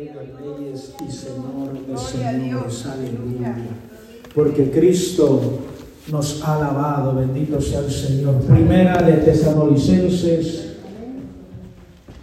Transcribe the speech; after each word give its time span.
Rey 0.00 0.08
de 0.08 0.64
Reyes 0.64 0.94
y 1.06 1.12
Señor 1.12 1.86
de 1.86 1.98
Señores. 1.98 2.86
Aleluya. 2.86 3.54
Porque 4.34 4.70
Cristo 4.70 5.40
nos 6.10 6.42
ha 6.42 6.56
alabado. 6.56 7.14
Bendito 7.16 7.60
sea 7.60 7.80
el 7.80 7.90
Señor. 7.90 8.36
Primera 8.36 9.02
de 9.02 9.12
Tesalonicenses 9.14 10.76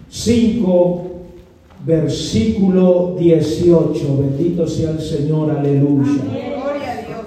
5, 0.10 1.12
versículo 1.86 3.16
18. 3.20 4.18
Bendito 4.18 4.68
sea 4.68 4.92
el 4.92 5.00
Señor. 5.00 5.52
Aleluya. 5.52 6.24
Gloria 6.24 6.92
a 6.92 6.96
Dios. 6.96 7.26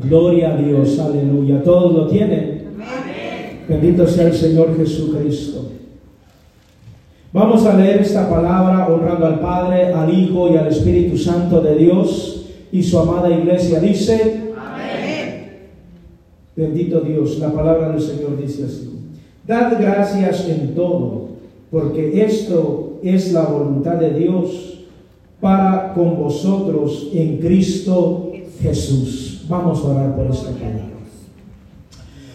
Gloria 0.00 0.54
a 0.54 0.56
Dios. 0.56 0.98
Aleluya. 0.98 1.62
¿Todos 1.62 1.94
lo 1.94 2.08
tienen? 2.08 2.70
Bendito 3.68 4.04
sea 4.08 4.26
el 4.26 4.34
Señor 4.34 4.76
Jesucristo. 4.76 5.70
Vamos 7.32 7.66
a 7.66 7.76
leer 7.76 8.00
esta 8.00 8.30
palabra 8.30 8.88
honrando 8.88 9.26
al 9.26 9.40
Padre, 9.40 9.92
al 9.92 10.12
Hijo 10.12 10.50
y 10.50 10.56
al 10.56 10.68
Espíritu 10.68 11.18
Santo 11.18 11.60
de 11.60 11.76
Dios 11.76 12.46
y 12.72 12.82
su 12.82 12.98
amada 12.98 13.30
iglesia. 13.30 13.80
Dice, 13.80 14.52
Amén. 14.56 15.68
bendito 16.54 17.00
Dios, 17.00 17.38
la 17.38 17.52
palabra 17.52 17.90
del 17.90 18.00
Señor 18.00 18.40
dice 18.40 18.64
así. 18.64 18.92
Dad 19.46 19.74
gracias 19.78 20.48
en 20.48 20.74
todo, 20.74 21.28
porque 21.70 22.24
esto 22.24 22.98
es 23.02 23.32
la 23.32 23.42
voluntad 23.42 23.94
de 23.94 24.10
Dios 24.10 24.80
para 25.40 25.92
con 25.94 26.16
vosotros 26.16 27.08
en 27.12 27.38
Cristo 27.38 28.32
Jesús. 28.60 29.44
Vamos 29.48 29.84
a 29.84 29.88
orar 29.88 30.16
por 30.16 30.26
esta 30.26 30.50
palabra. 30.52 30.86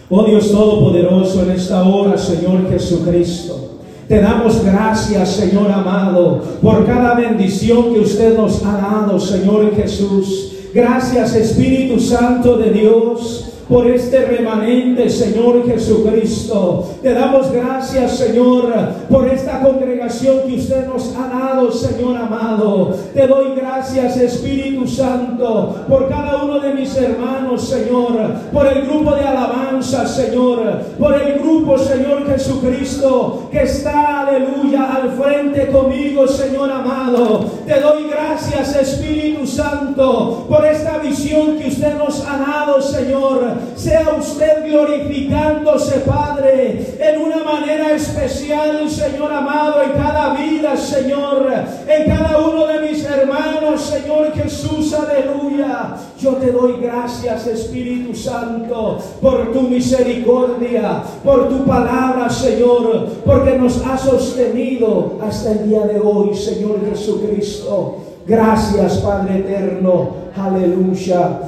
Oh 0.10 0.26
Dios 0.26 0.52
Todopoderoso, 0.52 1.44
en 1.44 1.52
esta 1.52 1.84
hora, 1.84 2.18
Señor 2.18 2.70
Jesucristo. 2.70 3.71
Te 4.12 4.20
damos 4.20 4.62
gracias, 4.66 5.38
Señor 5.38 5.72
amado, 5.72 6.42
por 6.62 6.86
cada 6.86 7.14
bendición 7.14 7.94
que 7.94 8.02
usted 8.02 8.36
nos 8.36 8.62
ha 8.66 8.74
dado, 8.74 9.18
Señor 9.18 9.74
Jesús. 9.74 10.52
Gracias, 10.74 11.34
Espíritu 11.34 11.98
Santo 11.98 12.58
de 12.58 12.72
Dios, 12.72 13.51
por 13.72 13.88
este 13.88 14.26
remanente, 14.26 15.10
Señor 15.10 15.66
Jesucristo. 15.66 16.90
Te 17.02 17.14
damos 17.14 17.54
gracias, 17.54 18.18
Señor, 18.18 18.74
por 19.10 19.30
esta 19.30 19.62
congregación 19.62 20.42
que 20.46 20.56
usted 20.56 20.88
nos 20.88 21.16
ha 21.16 21.30
dado, 21.30 21.72
Señor 21.72 22.18
amado. 22.18 22.94
Te 23.14 23.26
doy 23.26 23.56
gracias, 23.56 24.18
Espíritu 24.18 24.86
Santo, 24.86 25.86
por 25.88 26.10
cada 26.10 26.44
uno 26.44 26.60
de 26.60 26.74
mis 26.74 26.94
hermanos, 26.98 27.66
Señor, 27.70 28.18
por 28.52 28.68
el 28.68 28.86
grupo 28.86 29.16
de 29.16 29.22
alabanza, 29.22 30.06
Señor, 30.06 30.60
por 31.00 31.14
el 31.14 31.40
grupo, 31.40 31.78
Señor 31.78 32.28
Jesucristo, 32.28 33.48
que 33.54 33.64
está, 33.64 34.28
aleluya, 34.28 34.96
al 34.96 35.12
frente 35.12 35.68
conmigo, 35.68 36.28
Señor 36.28 36.70
amado. 36.70 37.46
Te 37.66 37.80
doy 37.80 38.11
gracias, 38.32 38.76
Espíritu 38.76 39.46
Santo, 39.46 40.46
por 40.48 40.66
esta 40.66 41.00
visión 41.00 41.58
que 41.58 41.68
usted 41.68 41.98
nos 41.98 42.26
ha 42.26 42.38
dado, 42.38 42.82
Señor. 42.82 43.42
Sea 43.76 44.16
usted 44.18 44.70
glorificándose, 44.70 46.00
Padre, 46.00 46.96
en 47.00 47.22
una 47.22 47.44
manera 47.44 47.92
especial, 47.92 48.90
Señor 48.90 49.34
amado, 49.34 49.84
en 49.84 49.92
cada 49.92 50.34
vida, 50.36 50.78
Señor, 50.78 51.46
en 51.88 52.06
cada 52.06 52.38
uno 52.38 52.68
de 52.68 52.80
mis 52.80 53.04
hermanos, 53.04 53.82
Señor 53.82 54.32
Jesús, 54.34 54.94
aleluya. 54.94 55.96
Yo 56.18 56.36
te 56.36 56.52
doy 56.52 56.80
gracias, 56.82 57.48
Espíritu 57.48 58.16
Santo, 58.16 59.00
por 59.22 59.52
tu 59.52 59.62
misericordia, 59.64 61.04
por 61.24 61.50
tu 61.50 61.66
palabra, 61.66 62.30
Señor, 62.30 63.08
porque 63.26 63.58
nos 63.58 63.86
ha 63.86 63.98
sostenido 63.98 65.18
hasta 65.22 65.52
el 65.52 65.70
día 65.70 65.82
de 65.82 66.00
hoy, 66.00 66.34
Señor 66.36 66.80
Jesucristo. 66.90 67.98
Gracias, 68.28 68.98
Padre 69.00 69.40
eterno. 69.40 70.10
Aleluya. 70.36 71.40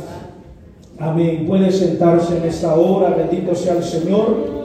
Amén. 1.00 1.46
Puede 1.48 1.72
sentarse 1.72 2.38
en 2.38 2.44
esta 2.44 2.76
hora. 2.76 3.10
Bendito 3.10 3.56
sea 3.56 3.76
el 3.76 3.84
Señor. 3.84 4.64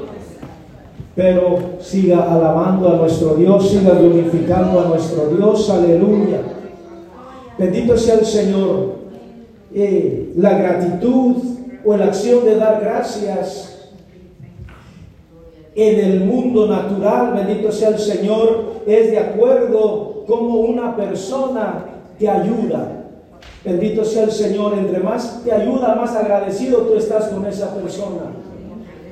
Pero 1.15 1.59
siga 1.81 2.33
alabando 2.33 2.89
a 2.89 2.97
nuestro 2.97 3.35
Dios, 3.35 3.69
siga 3.69 3.95
glorificando 3.95 4.81
a 4.81 4.89
nuestro 4.89 5.29
Dios. 5.29 5.69
Aleluya. 5.69 6.41
Bendito 7.59 7.97
sea 7.97 8.15
el 8.15 8.27
Señor. 8.27 8.99
Eh, 9.75 10.33
la 10.37 10.57
gratitud 10.57 11.37
o 11.85 11.97
la 11.97 12.07
acción 12.07 12.45
de 12.45 12.57
dar 12.57 12.81
gracias 12.81 13.91
en 15.75 16.05
el 16.05 16.25
mundo 16.25 16.67
natural, 16.67 17.35
bendito 17.35 17.71
sea 17.71 17.91
el 17.91 17.99
Señor, 17.99 18.83
es 18.87 19.11
de 19.11 19.19
acuerdo 19.19 20.25
como 20.27 20.61
una 20.61 20.97
persona 20.97 21.98
te 22.19 22.29
ayuda. 22.29 22.99
Bendito 23.65 24.05
sea 24.05 24.25
el 24.25 24.33
Señor, 24.33 24.75
entre 24.75 25.01
más 25.01 25.43
te 25.45 25.53
ayuda, 25.53 25.95
más 25.95 26.15
agradecido 26.15 26.83
tú 26.83 26.95
estás 26.95 27.29
con 27.29 27.45
esa 27.47 27.75
persona. 27.75 28.33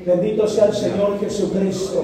Bendito 0.05 0.47
sea 0.47 0.67
el 0.67 0.73
Señor 0.73 1.19
Jesucristo. 1.21 2.03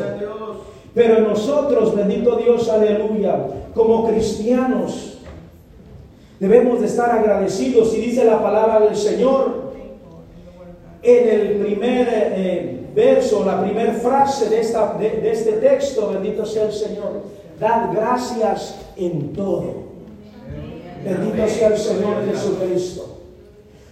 Pero 0.94 1.20
nosotros, 1.20 1.94
bendito 1.94 2.36
Dios, 2.36 2.68
aleluya, 2.68 3.46
como 3.74 4.06
cristianos, 4.08 5.18
debemos 6.38 6.80
de 6.80 6.86
estar 6.86 7.10
agradecidos. 7.10 7.94
Y 7.94 8.00
dice 8.00 8.24
la 8.24 8.42
palabra 8.42 8.80
del 8.80 8.96
Señor 8.96 9.72
en 11.02 11.28
el 11.28 11.56
primer 11.56 12.08
eh, 12.10 12.86
verso, 12.94 13.44
la 13.44 13.62
primera 13.62 13.94
frase 13.94 14.48
de, 14.48 14.60
esta, 14.60 14.94
de, 14.98 15.10
de 15.10 15.32
este 15.32 15.52
texto, 15.52 16.10
bendito 16.12 16.44
sea 16.44 16.64
el 16.64 16.72
Señor, 16.72 17.22
dad 17.58 17.90
gracias 17.94 18.76
en 18.96 19.32
todo. 19.32 19.81
Bendito 21.04 21.48
sea 21.48 21.68
el 21.68 21.78
Señor 21.78 22.24
Jesucristo. 22.30 23.18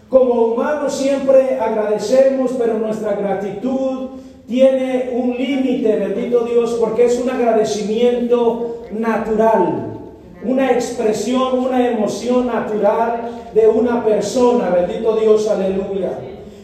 Como 0.09 0.47
humanos 0.47 0.93
siempre 0.93 1.59
agradecemos, 1.60 2.53
pero 2.59 2.78
nuestra 2.78 3.15
gratitud 3.15 4.09
tiene 4.48 5.10
un 5.12 5.37
límite, 5.37 5.97
bendito 5.97 6.41
Dios, 6.44 6.76
porque 6.81 7.04
es 7.04 7.21
un 7.21 7.31
agradecimiento 7.31 8.82
natural, 8.91 9.98
una 10.44 10.72
expresión, 10.72 11.60
una 11.60 11.88
emoción 11.88 12.47
natural 12.47 13.31
de 13.54 13.69
una 13.69 14.04
persona, 14.04 14.71
bendito 14.71 15.16
Dios, 15.16 15.48
aleluya. 15.48 16.19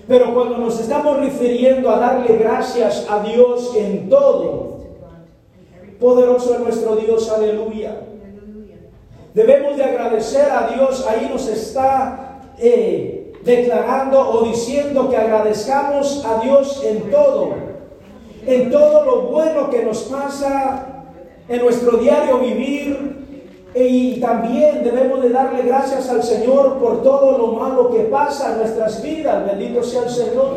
Pero 0.09 0.35
cuando 0.35 0.59
nos 0.59 0.81
estamos 0.81 1.19
refiriendo 1.19 1.91
a 1.91 1.99
darle 1.99 2.37
gracias 2.37 3.07
a 3.09 3.21
Dios 3.23 3.73
en 3.77 4.09
todo, 4.09 4.79
poderoso 6.01 6.55
es 6.55 6.61
nuestro 6.61 6.97
Dios, 6.97 7.31
aleluya. 7.31 7.97
Debemos 9.37 9.77
de 9.77 9.85
agradecer 9.85 10.51
a 10.51 10.67
Dios, 10.75 11.07
ahí 11.07 11.29
nos 11.31 11.47
está 11.47 12.41
eh, 12.59 13.35
declarando 13.45 14.19
o 14.19 14.45
diciendo 14.45 15.11
que 15.11 15.17
agradezcamos 15.19 16.25
a 16.25 16.41
Dios 16.43 16.83
en 16.83 17.11
todo, 17.11 17.51
en 18.47 18.71
todo 18.71 19.05
lo 19.05 19.17
bueno 19.25 19.69
que 19.69 19.83
nos 19.85 20.05
pasa 20.05 21.05
en 21.51 21.61
nuestro 21.61 21.99
diario 21.99 22.39
vivir. 22.39 23.67
Y 23.75 24.19
también 24.23 24.83
debemos 24.83 25.21
de 25.21 25.29
darle 25.29 25.65
gracias 25.65 26.09
al 26.09 26.23
Señor 26.23 26.79
por 26.79 27.03
todo 27.03 27.37
lo 27.37 27.49
malo 27.49 27.91
que 27.91 28.05
pasa 28.05 28.53
en 28.53 28.61
nuestras 28.61 29.03
vidas. 29.03 29.45
Bendito 29.45 29.83
sea 29.83 30.05
el 30.05 30.11
Señor. 30.11 30.57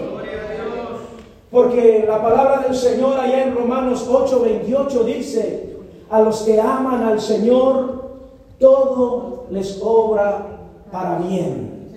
Porque 1.51 2.05
la 2.07 2.21
palabra 2.21 2.59
del 2.59 2.73
Señor 2.73 3.19
allá 3.19 3.43
en 3.43 3.55
Romanos 3.57 4.07
8, 4.09 4.39
28 4.41 5.03
dice, 5.03 5.75
a 6.09 6.21
los 6.21 6.43
que 6.43 6.61
aman 6.61 7.03
al 7.03 7.19
Señor, 7.19 7.98
todo 8.59 9.47
les 9.49 9.79
obra 9.81 10.59
para 10.91 11.19
bien. 11.19 11.89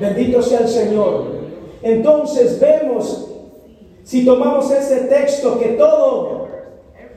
Bendito 0.00 0.42
sea 0.42 0.60
el 0.60 0.68
Señor. 0.68 1.36
Entonces 1.82 2.58
vemos, 2.60 3.28
si 4.02 4.24
tomamos 4.24 4.70
ese 4.70 5.02
texto, 5.02 5.58
que 5.58 5.68
todo, 5.70 6.46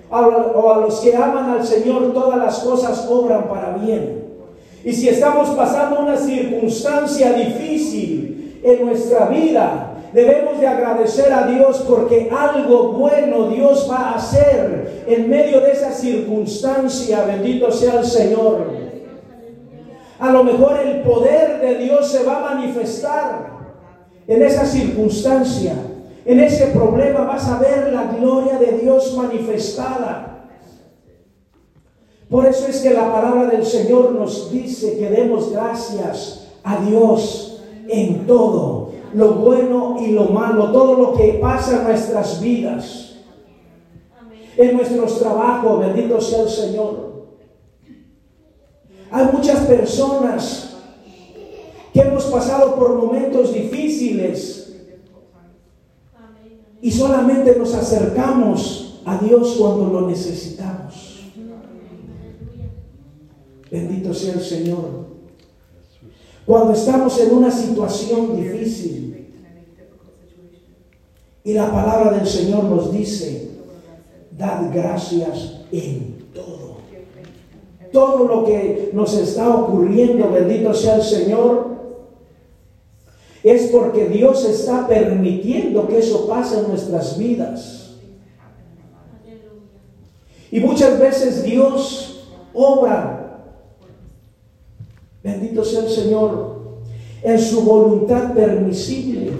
o 0.10 0.72
a 0.72 0.78
los 0.78 1.00
que 1.00 1.16
aman 1.16 1.52
al 1.52 1.66
Señor, 1.66 2.14
todas 2.14 2.38
las 2.38 2.60
cosas 2.60 3.08
obran 3.10 3.48
para 3.48 3.78
bien. 3.78 4.20
Y 4.84 4.94
si 4.94 5.10
estamos 5.10 5.50
pasando 5.50 6.00
una 6.00 6.18
circunstancia 6.18 7.34
difícil 7.34 8.62
en 8.64 8.86
nuestra 8.86 9.28
vida, 9.28 9.94
debemos 10.14 10.60
de 10.60 10.68
agradecer 10.68 11.32
a 11.32 11.48
Dios 11.48 11.86
porque 11.88 12.30
algo 12.32 12.94
bueno 12.94 13.50
Dios 13.50 13.88
va 13.90 14.12
a 14.12 14.16
hacer 14.16 15.04
en 15.08 15.30
medio 15.30 15.60
de 15.62 15.72
esa 15.72 15.92
circunstancia. 15.92 17.24
Bendito 17.26 17.72
sea 17.72 18.00
el 18.00 18.06
Señor. 18.06 18.89
A 20.20 20.32
lo 20.32 20.44
mejor 20.44 20.78
el 20.78 21.02
poder 21.02 21.62
de 21.62 21.76
Dios 21.76 22.12
se 22.12 22.24
va 22.24 22.38
a 22.38 22.56
manifestar 22.56 23.50
en 24.28 24.42
esa 24.44 24.66
circunstancia. 24.66 25.74
En 26.26 26.40
ese 26.42 26.68
problema 26.68 27.22
vas 27.22 27.48
a 27.48 27.58
ver 27.60 27.94
la 27.94 28.04
gloria 28.04 28.60
de 28.60 28.80
Dios 28.80 29.16
manifestada. 29.18 30.48
Por 32.30 32.46
eso 32.46 32.68
es 32.68 32.82
que 32.82 32.94
la 32.94 33.12
palabra 33.12 33.48
del 33.48 33.66
Señor 33.66 34.12
nos 34.12 34.52
dice 34.52 35.00
que 35.00 35.10
demos 35.10 35.52
gracias 35.52 36.48
a 36.64 36.78
Dios 36.86 37.64
en 37.88 38.28
todo, 38.28 38.92
lo 39.14 39.34
bueno 39.34 39.98
y 40.00 40.12
lo 40.12 40.26
malo, 40.26 40.72
todo 40.72 40.94
lo 40.96 41.14
que 41.14 41.40
pasa 41.42 41.78
en 41.78 41.84
nuestras 41.86 42.40
vidas, 42.40 43.16
en 44.58 44.76
nuestros 44.76 45.18
trabajos, 45.20 45.80
bendito 45.80 46.22
sea 46.22 46.44
el 46.44 46.50
Señor. 46.50 47.09
Hay 49.12 49.26
muchas 49.34 49.66
personas 49.66 50.78
que 51.94 52.02
hemos 52.02 52.26
pasado 52.26 52.76
por 52.76 52.96
momentos 52.96 53.54
difíciles 53.54 54.74
y 56.82 56.92
solamente 56.92 57.56
nos 57.58 57.74
acercamos 57.74 59.02
a 59.06 59.18
Dios 59.18 59.56
cuando 59.58 59.88
lo 59.88 60.08
necesitamos. 60.08 61.20
Bendito 63.72 64.14
sea 64.14 64.34
el 64.34 64.42
Señor. 64.42 65.10
Cuando 66.46 66.74
estamos 66.74 67.20
en 67.20 67.36
una 67.36 67.52
situación 67.52 68.36
difícil 68.36 69.34
y 71.44 71.54
la 71.54 71.72
palabra 71.72 72.18
del 72.18 72.28
Señor 72.28 72.64
nos 72.66 72.92
dice, 72.92 73.52
dad 74.38 74.72
gracias 74.74 75.62
en. 75.72 76.09
Todo 77.92 78.28
lo 78.28 78.46
que 78.46 78.92
nos 78.94 79.18
está 79.18 79.50
ocurriendo, 79.50 80.30
bendito 80.30 80.74
sea 80.74 80.98
el 80.98 81.04
Señor, 81.04 81.70
es 83.44 83.68
porque 83.68 84.08
Dios 84.08 84.46
está 84.46 84.88
permitiendo 84.88 85.88
que 85.88 86.00
eso 86.00 86.28
pase 86.28 86.60
en 86.60 86.68
nuestras 86.68 87.18
vidas. 87.18 87.96
Y 90.52 90.60
muchas 90.60 91.00
veces 91.00 91.44
Dios 91.44 92.28
obra, 92.54 93.46
bendito 95.24 95.64
sea 95.64 95.82
el 95.82 95.90
Señor, 95.90 96.60
en 97.22 97.40
su 97.40 97.62
voluntad 97.62 98.34
permisible. 98.34 99.32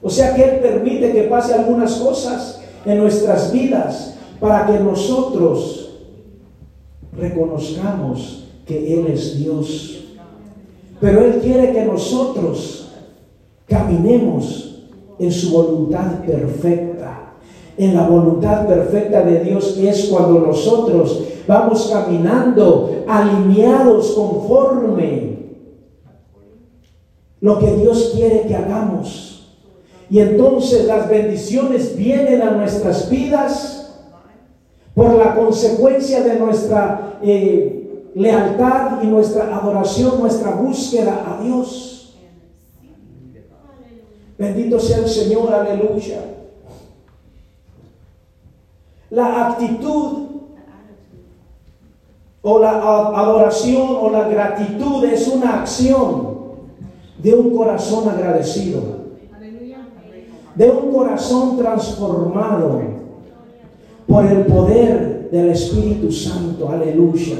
O 0.00 0.10
sea 0.10 0.34
que 0.34 0.42
Él 0.42 0.60
permite 0.60 1.12
que 1.12 1.22
pase 1.24 1.54
algunas 1.54 1.94
cosas 1.96 2.60
en 2.84 2.98
nuestras 2.98 3.52
vidas 3.52 4.14
para 4.40 4.66
que 4.66 4.80
nosotros 4.80 5.81
reconozcamos 7.22 8.44
que 8.66 8.94
Él 8.94 9.06
es 9.06 9.38
Dios. 9.38 10.04
Pero 11.00 11.24
Él 11.24 11.40
quiere 11.40 11.72
que 11.72 11.84
nosotros 11.84 12.90
caminemos 13.66 14.80
en 15.18 15.30
su 15.30 15.52
voluntad 15.52 16.24
perfecta. 16.26 17.34
En 17.78 17.94
la 17.94 18.06
voluntad 18.06 18.66
perfecta 18.66 19.22
de 19.22 19.44
Dios 19.44 19.78
es 19.78 20.06
cuando 20.06 20.40
nosotros 20.40 21.22
vamos 21.46 21.90
caminando 21.92 23.04
alineados 23.08 24.12
conforme 24.12 25.32
lo 27.40 27.58
que 27.58 27.72
Dios 27.76 28.12
quiere 28.14 28.42
que 28.42 28.54
hagamos. 28.54 29.56
Y 30.10 30.18
entonces 30.18 30.84
las 30.86 31.08
bendiciones 31.08 31.96
vienen 31.96 32.42
a 32.42 32.50
nuestras 32.50 33.08
vidas 33.08 33.71
por 34.94 35.14
la 35.14 35.34
consecuencia 35.34 36.22
de 36.22 36.38
nuestra 36.38 37.18
eh, 37.22 38.10
lealtad 38.14 39.02
y 39.02 39.06
nuestra 39.06 39.56
adoración, 39.56 40.20
nuestra 40.20 40.50
búsqueda 40.50 41.24
a 41.26 41.42
Dios. 41.42 42.18
Bendito 44.38 44.78
sea 44.78 44.98
el 44.98 45.08
Señor, 45.08 45.52
aleluya. 45.52 46.24
La 49.10 49.48
actitud 49.48 50.26
o 52.42 52.58
la 52.58 52.70
adoración 52.70 53.88
o 54.00 54.10
la 54.10 54.28
gratitud 54.28 55.04
es 55.04 55.28
una 55.28 55.60
acción 55.60 56.32
de 57.18 57.34
un 57.34 57.56
corazón 57.56 58.08
agradecido, 58.08 58.82
de 60.54 60.70
un 60.70 60.92
corazón 60.92 61.56
transformado 61.56 63.01
por 64.06 64.26
el 64.26 64.46
poder 64.46 65.28
del 65.30 65.50
Espíritu 65.50 66.10
Santo, 66.12 66.68
aleluya. 66.68 67.36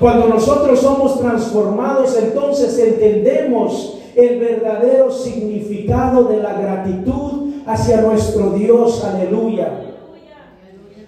Cuando 0.00 0.28
nosotros 0.28 0.80
somos 0.80 1.18
transformados, 1.18 2.16
entonces 2.20 2.78
entendemos 2.78 3.98
el 4.14 4.38
verdadero 4.38 5.10
significado 5.10 6.24
de 6.24 6.38
la 6.38 6.54
gratitud 6.54 7.54
hacia 7.66 8.02
nuestro 8.02 8.50
Dios, 8.50 9.04
aleluya. 9.04 9.80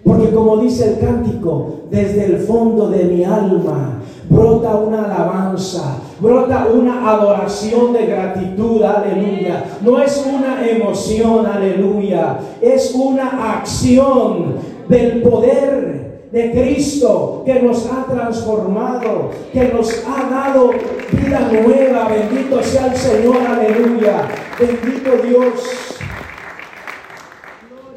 Porque 0.04 0.31
como 0.31 0.58
dice 0.58 0.94
el 0.94 0.98
cántico, 1.00 1.81
desde 1.90 2.26
el 2.26 2.38
fondo 2.38 2.88
de 2.88 3.04
mi 3.04 3.25
alma 3.25 4.00
brota 4.28 4.76
una 4.76 5.04
alabanza, 5.04 5.98
brota 6.20 6.69
una 6.72 7.10
adoración 7.10 7.93
de 7.93 8.06
gratitud, 8.06 8.82
aleluya. 8.82 9.64
No 9.82 10.00
es 10.00 10.25
una 10.26 10.69
emoción, 10.69 11.46
aleluya, 11.46 12.38
es 12.60 12.94
una 12.94 13.58
acción 13.58 14.75
del 14.88 15.23
poder 15.23 16.29
de 16.31 16.50
Cristo 16.50 17.43
que 17.44 17.61
nos 17.61 17.87
ha 17.87 18.05
transformado, 18.05 19.31
que 19.53 19.69
nos 19.69 19.91
ha 20.06 20.29
dado 20.29 20.71
vida 21.12 21.50
nueva. 21.53 22.09
Bendito 22.09 22.62
sea 22.62 22.93
el 22.93 22.97
Señor, 22.97 23.38
aleluya. 23.38 24.29
Bendito 24.59 25.11
Dios. 25.27 25.97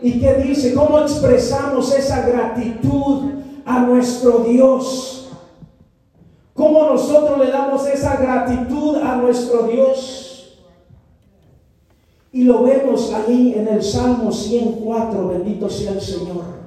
¿Y 0.02 0.20
qué 0.20 0.36
dice? 0.36 0.74
¿Cómo 0.74 1.00
expresamos 1.00 1.94
esa 1.94 2.26
gratitud 2.26 3.32
a 3.66 3.80
nuestro 3.80 4.40
Dios? 4.40 5.32
¿Cómo 6.54 6.86
nosotros 6.86 7.40
le 7.40 7.52
damos 7.52 7.86
esa 7.88 8.18
gratitud 8.18 8.98
a 8.98 9.16
nuestro 9.16 9.64
Dios? 9.64 10.58
Y 12.32 12.44
lo 12.44 12.64
vemos 12.64 13.12
ahí 13.14 13.56
en 13.58 13.68
el 13.68 13.82
Salmo 13.82 14.32
104, 14.32 15.28
bendito 15.30 15.70
sea 15.70 15.94
el 15.94 16.02
Señor 16.02 16.59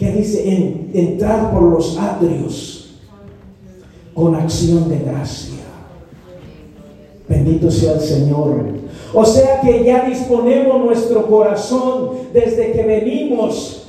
que 0.00 0.10
dice 0.12 0.50
en, 0.50 0.90
entrar 0.94 1.52
por 1.52 1.62
los 1.62 1.98
atrios 1.98 2.96
con 4.14 4.34
acción 4.34 4.88
de 4.88 4.98
gracia. 5.00 5.60
Bendito 7.28 7.70
sea 7.70 7.92
el 7.92 8.00
Señor. 8.00 8.64
O 9.12 9.24
sea 9.26 9.60
que 9.60 9.84
ya 9.84 10.06
disponemos 10.08 10.82
nuestro 10.82 11.26
corazón 11.26 12.12
desde 12.32 12.72
que 12.72 12.82
venimos 12.82 13.88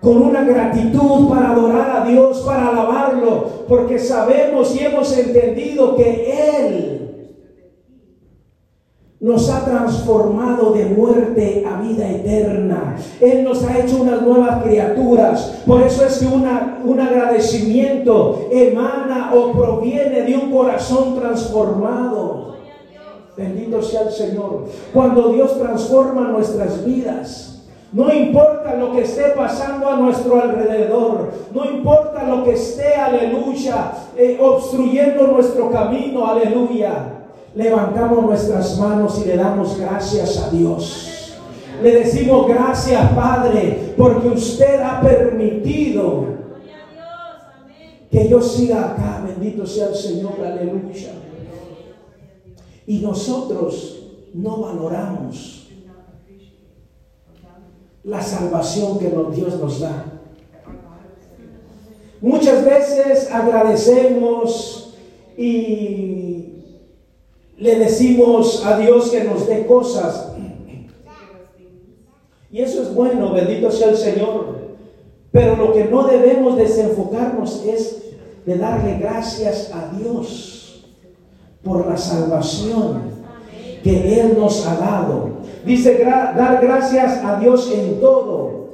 con 0.00 0.22
una 0.22 0.42
gratitud 0.42 1.28
para 1.28 1.50
adorar 1.50 2.00
a 2.00 2.08
Dios, 2.08 2.38
para 2.38 2.68
alabarlo, 2.68 3.66
porque 3.68 3.98
sabemos 3.98 4.74
y 4.74 4.78
hemos 4.78 5.16
entendido 5.16 5.96
que 5.96 6.32
Él 6.58 7.11
nos 9.22 9.48
ha 9.48 9.64
transformado 9.64 10.72
de 10.72 10.84
muerte 10.86 11.64
a 11.64 11.80
vida 11.80 12.10
eterna. 12.10 12.96
Él 13.20 13.44
nos 13.44 13.62
ha 13.64 13.78
hecho 13.78 14.02
unas 14.02 14.20
nuevas 14.20 14.64
criaturas. 14.64 15.62
Por 15.64 15.80
eso 15.80 16.04
es 16.04 16.18
que 16.18 16.26
un 16.26 17.00
agradecimiento 17.00 18.48
emana 18.50 19.32
o 19.32 19.52
proviene 19.52 20.22
de 20.22 20.34
un 20.34 20.50
corazón 20.50 21.14
transformado. 21.14 22.56
Bendito 23.36 23.80
sea 23.80 24.02
el 24.02 24.10
Señor. 24.10 24.64
Cuando 24.92 25.28
Dios 25.28 25.56
transforma 25.56 26.22
nuestras 26.22 26.84
vidas, 26.84 27.62
no 27.92 28.12
importa 28.12 28.74
lo 28.74 28.90
que 28.90 29.02
esté 29.02 29.34
pasando 29.36 29.88
a 29.88 29.96
nuestro 29.98 30.42
alrededor, 30.42 31.30
no 31.54 31.64
importa 31.64 32.24
lo 32.24 32.42
que 32.42 32.54
esté, 32.54 32.96
aleluya, 32.96 33.92
eh, 34.16 34.36
obstruyendo 34.40 35.28
nuestro 35.28 35.70
camino, 35.70 36.26
aleluya 36.26 37.21
levantamos 37.54 38.24
nuestras 38.24 38.78
manos 38.78 39.20
y 39.22 39.28
le 39.28 39.36
damos 39.36 39.78
gracias 39.78 40.38
a 40.38 40.50
Dios. 40.50 41.08
Le 41.82 41.96
decimos 41.96 42.46
gracias, 42.46 43.12
Padre, 43.12 43.94
porque 43.96 44.28
usted 44.28 44.80
ha 44.80 45.00
permitido 45.00 46.26
que 48.10 48.28
yo 48.28 48.40
siga 48.40 48.92
acá. 48.92 49.24
Bendito 49.26 49.66
sea 49.66 49.88
el 49.88 49.94
Señor, 49.94 50.34
aleluya. 50.44 51.12
Y 52.86 52.98
nosotros 52.98 53.98
no 54.34 54.58
valoramos 54.58 55.68
la 58.04 58.20
salvación 58.20 58.98
que 58.98 59.08
Dios 59.34 59.58
nos 59.60 59.80
da. 59.80 60.04
Muchas 62.20 62.64
veces 62.64 63.30
agradecemos 63.32 64.94
y 65.36 66.41
le 67.62 67.76
decimos 67.76 68.66
a 68.66 68.76
Dios 68.76 69.10
que 69.10 69.22
nos 69.22 69.46
dé 69.46 69.64
cosas. 69.66 70.32
Y 72.50 72.60
eso 72.60 72.82
es 72.82 72.92
bueno, 72.92 73.32
bendito 73.32 73.70
sea 73.70 73.90
el 73.90 73.96
Señor. 73.96 74.62
Pero 75.30 75.54
lo 75.54 75.72
que 75.72 75.84
no 75.84 76.02
debemos 76.08 76.56
desenfocarnos 76.56 77.64
es 77.64 78.02
de 78.44 78.58
darle 78.58 78.98
gracias 78.98 79.70
a 79.72 79.96
Dios 79.96 80.84
por 81.62 81.86
la 81.86 81.96
salvación 81.96 83.00
que 83.84 84.20
Él 84.20 84.36
nos 84.36 84.66
ha 84.66 84.74
dado. 84.74 85.28
Dice 85.64 86.02
dar 86.02 86.58
gracias 86.60 87.24
a 87.24 87.38
Dios 87.38 87.72
en 87.72 88.00
todo. 88.00 88.70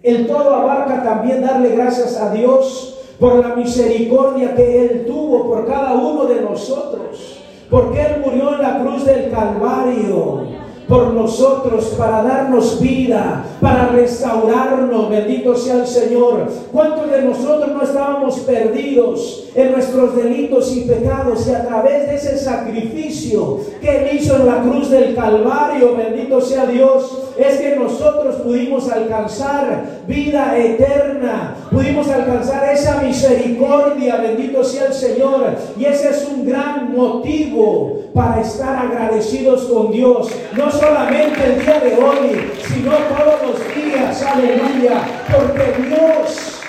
El 0.00 0.28
todo 0.28 0.54
abarca 0.54 1.02
también 1.02 1.42
darle 1.42 1.70
gracias 1.70 2.16
a 2.20 2.32
Dios 2.32 3.00
por 3.18 3.44
la 3.44 3.56
misericordia 3.56 4.54
que 4.54 4.86
Él 4.86 5.06
tuvo 5.06 5.48
por 5.48 5.66
cada 5.66 5.94
uno 5.94 6.26
de 6.26 6.40
nosotros 6.40 7.31
porque 7.72 8.02
Él 8.02 8.22
murió 8.22 8.54
en 8.54 8.62
la 8.62 8.80
cruz 8.80 9.06
del 9.06 9.30
Calvario 9.30 10.42
por 10.86 11.14
nosotros 11.14 11.86
para 11.96 12.22
darnos 12.22 12.78
vida, 12.78 13.46
para 13.62 13.86
restaurarnos. 13.86 15.08
Bendito 15.08 15.56
sea 15.56 15.76
el 15.76 15.86
Señor. 15.86 16.50
¿Cuántos 16.70 17.10
de 17.10 17.22
nosotros 17.22 17.70
no 17.72 17.82
estábamos 17.82 18.40
perdidos 18.40 19.48
en 19.54 19.72
nuestros 19.72 20.14
delitos 20.14 20.76
y 20.76 20.82
pecados 20.82 21.48
y 21.48 21.54
a 21.54 21.66
través 21.66 22.08
de 22.08 22.16
ese 22.16 22.36
sacrificio 22.36 23.60
que 23.80 23.96
Él 23.96 24.18
hizo 24.18 24.36
en 24.36 24.46
la 24.46 24.60
cruz 24.60 24.90
del 24.90 25.14
Calvario, 25.14 25.96
bendito 25.96 26.42
sea 26.42 26.66
Dios, 26.66 27.21
es 27.38 27.60
que 27.60 27.76
nosotros 27.76 28.36
pudimos 28.36 28.90
alcanzar 28.90 30.02
vida 30.06 30.56
eterna, 30.58 31.56
pudimos 31.70 32.08
alcanzar 32.08 32.72
esa 32.72 33.00
misericordia, 33.02 34.16
bendito 34.16 34.62
sea 34.62 34.86
el 34.86 34.92
Señor. 34.92 35.56
Y 35.78 35.84
ese 35.84 36.10
es 36.10 36.28
un 36.28 36.46
gran 36.46 36.92
motivo 36.92 38.00
para 38.14 38.40
estar 38.40 38.86
agradecidos 38.86 39.64
con 39.64 39.90
Dios, 39.90 40.28
no 40.56 40.70
solamente 40.70 41.44
el 41.44 41.64
día 41.64 41.80
de 41.80 41.94
hoy, 41.96 42.50
sino 42.68 42.92
todos 42.92 43.42
los 43.42 43.74
días, 43.74 44.22
aleluya, 44.22 45.02
porque 45.30 45.88
Dios 45.88 46.60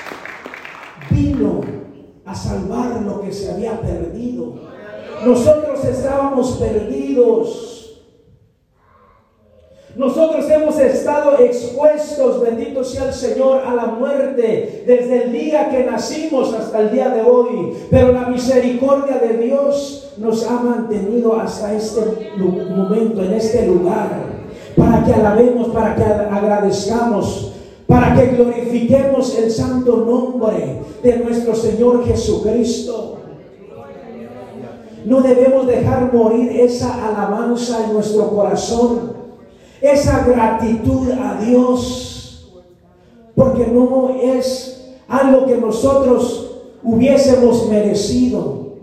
vino 1.09 1.61
a 2.25 2.33
salvar 2.33 3.01
lo 3.01 3.21
que 3.21 3.31
se 3.31 3.51
había 3.51 3.79
perdido. 3.81 4.53
Nosotros 5.25 5.83
estábamos 5.85 6.57
perdidos. 6.57 7.82
Nosotros 9.95 10.49
hemos 10.49 10.79
estado 10.79 11.37
expuestos, 11.37 12.41
bendito 12.41 12.83
sea 12.83 13.09
el 13.09 13.13
Señor, 13.13 13.61
a 13.63 13.75
la 13.75 13.85
muerte 13.85 14.83
desde 14.87 15.25
el 15.25 15.31
día 15.31 15.69
que 15.69 15.83
nacimos 15.83 16.51
hasta 16.51 16.81
el 16.81 16.91
día 16.91 17.09
de 17.09 17.21
hoy. 17.21 17.73
Pero 17.91 18.11
la 18.11 18.27
misericordia 18.27 19.17
de 19.17 19.37
Dios 19.37 20.13
nos 20.17 20.49
ha 20.49 20.59
mantenido 20.61 21.39
hasta 21.39 21.75
este 21.75 22.01
momento, 22.39 23.23
en 23.23 23.33
este 23.33 23.67
lugar, 23.67 24.09
para 24.75 25.03
que 25.03 25.13
alabemos, 25.13 25.67
para 25.67 25.95
que 25.95 26.03
agradezcamos, 26.03 27.53
para 27.85 28.15
que 28.15 28.35
glorifiquemos 28.35 29.37
el 29.37 29.51
santo 29.51 29.97
nombre 29.97 30.79
de 31.03 31.17
nuestro 31.17 31.53
Señor 31.53 32.03
Jesucristo. 32.07 33.17
No 35.05 35.21
debemos 35.21 35.67
dejar 35.67 36.11
morir 36.11 36.61
esa 36.61 37.09
alabanza 37.09 37.85
en 37.85 37.93
nuestro 37.93 38.29
corazón 38.29 39.12
esa 39.83 40.25
gratitud 40.25 41.11
a 41.11 41.41
Dios, 41.41 42.49
porque 43.35 43.67
no 43.67 44.15
es 44.17 44.95
algo 45.09 45.45
que 45.45 45.57
nosotros 45.57 46.61
hubiésemos 46.81 47.67
merecido, 47.67 48.77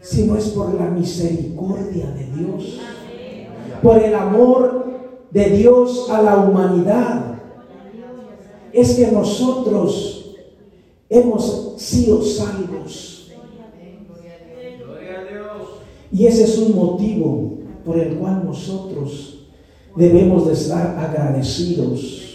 sino 0.00 0.36
es 0.36 0.50
por 0.50 0.72
la 0.74 0.86
misericordia 0.90 2.12
de 2.12 2.26
Dios, 2.36 2.80
por 3.82 3.98
el 3.98 4.14
amor 4.14 4.86
de 5.32 5.44
Dios 5.50 6.08
a 6.08 6.22
la 6.22 6.36
humanidad. 6.36 7.40
Es 8.72 8.94
que 8.94 9.10
nosotros 9.10 10.36
hemos 11.08 11.74
sido 11.78 12.22
salvos. 12.22 13.32
Y 16.12 16.26
ese 16.26 16.44
es 16.44 16.58
un 16.58 16.76
motivo 16.76 17.54
por 17.84 17.98
el 17.98 18.16
cual 18.16 18.44
nosotros 18.44 19.37
debemos 19.96 20.46
de 20.46 20.52
estar 20.52 20.96
agradecidos 20.98 22.28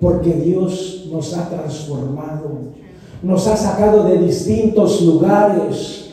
porque 0.00 0.32
Dios 0.32 1.06
nos 1.10 1.34
ha 1.34 1.48
transformado, 1.48 2.74
nos 3.22 3.46
ha 3.46 3.56
sacado 3.56 4.04
de 4.04 4.18
distintos 4.18 5.00
lugares. 5.00 6.10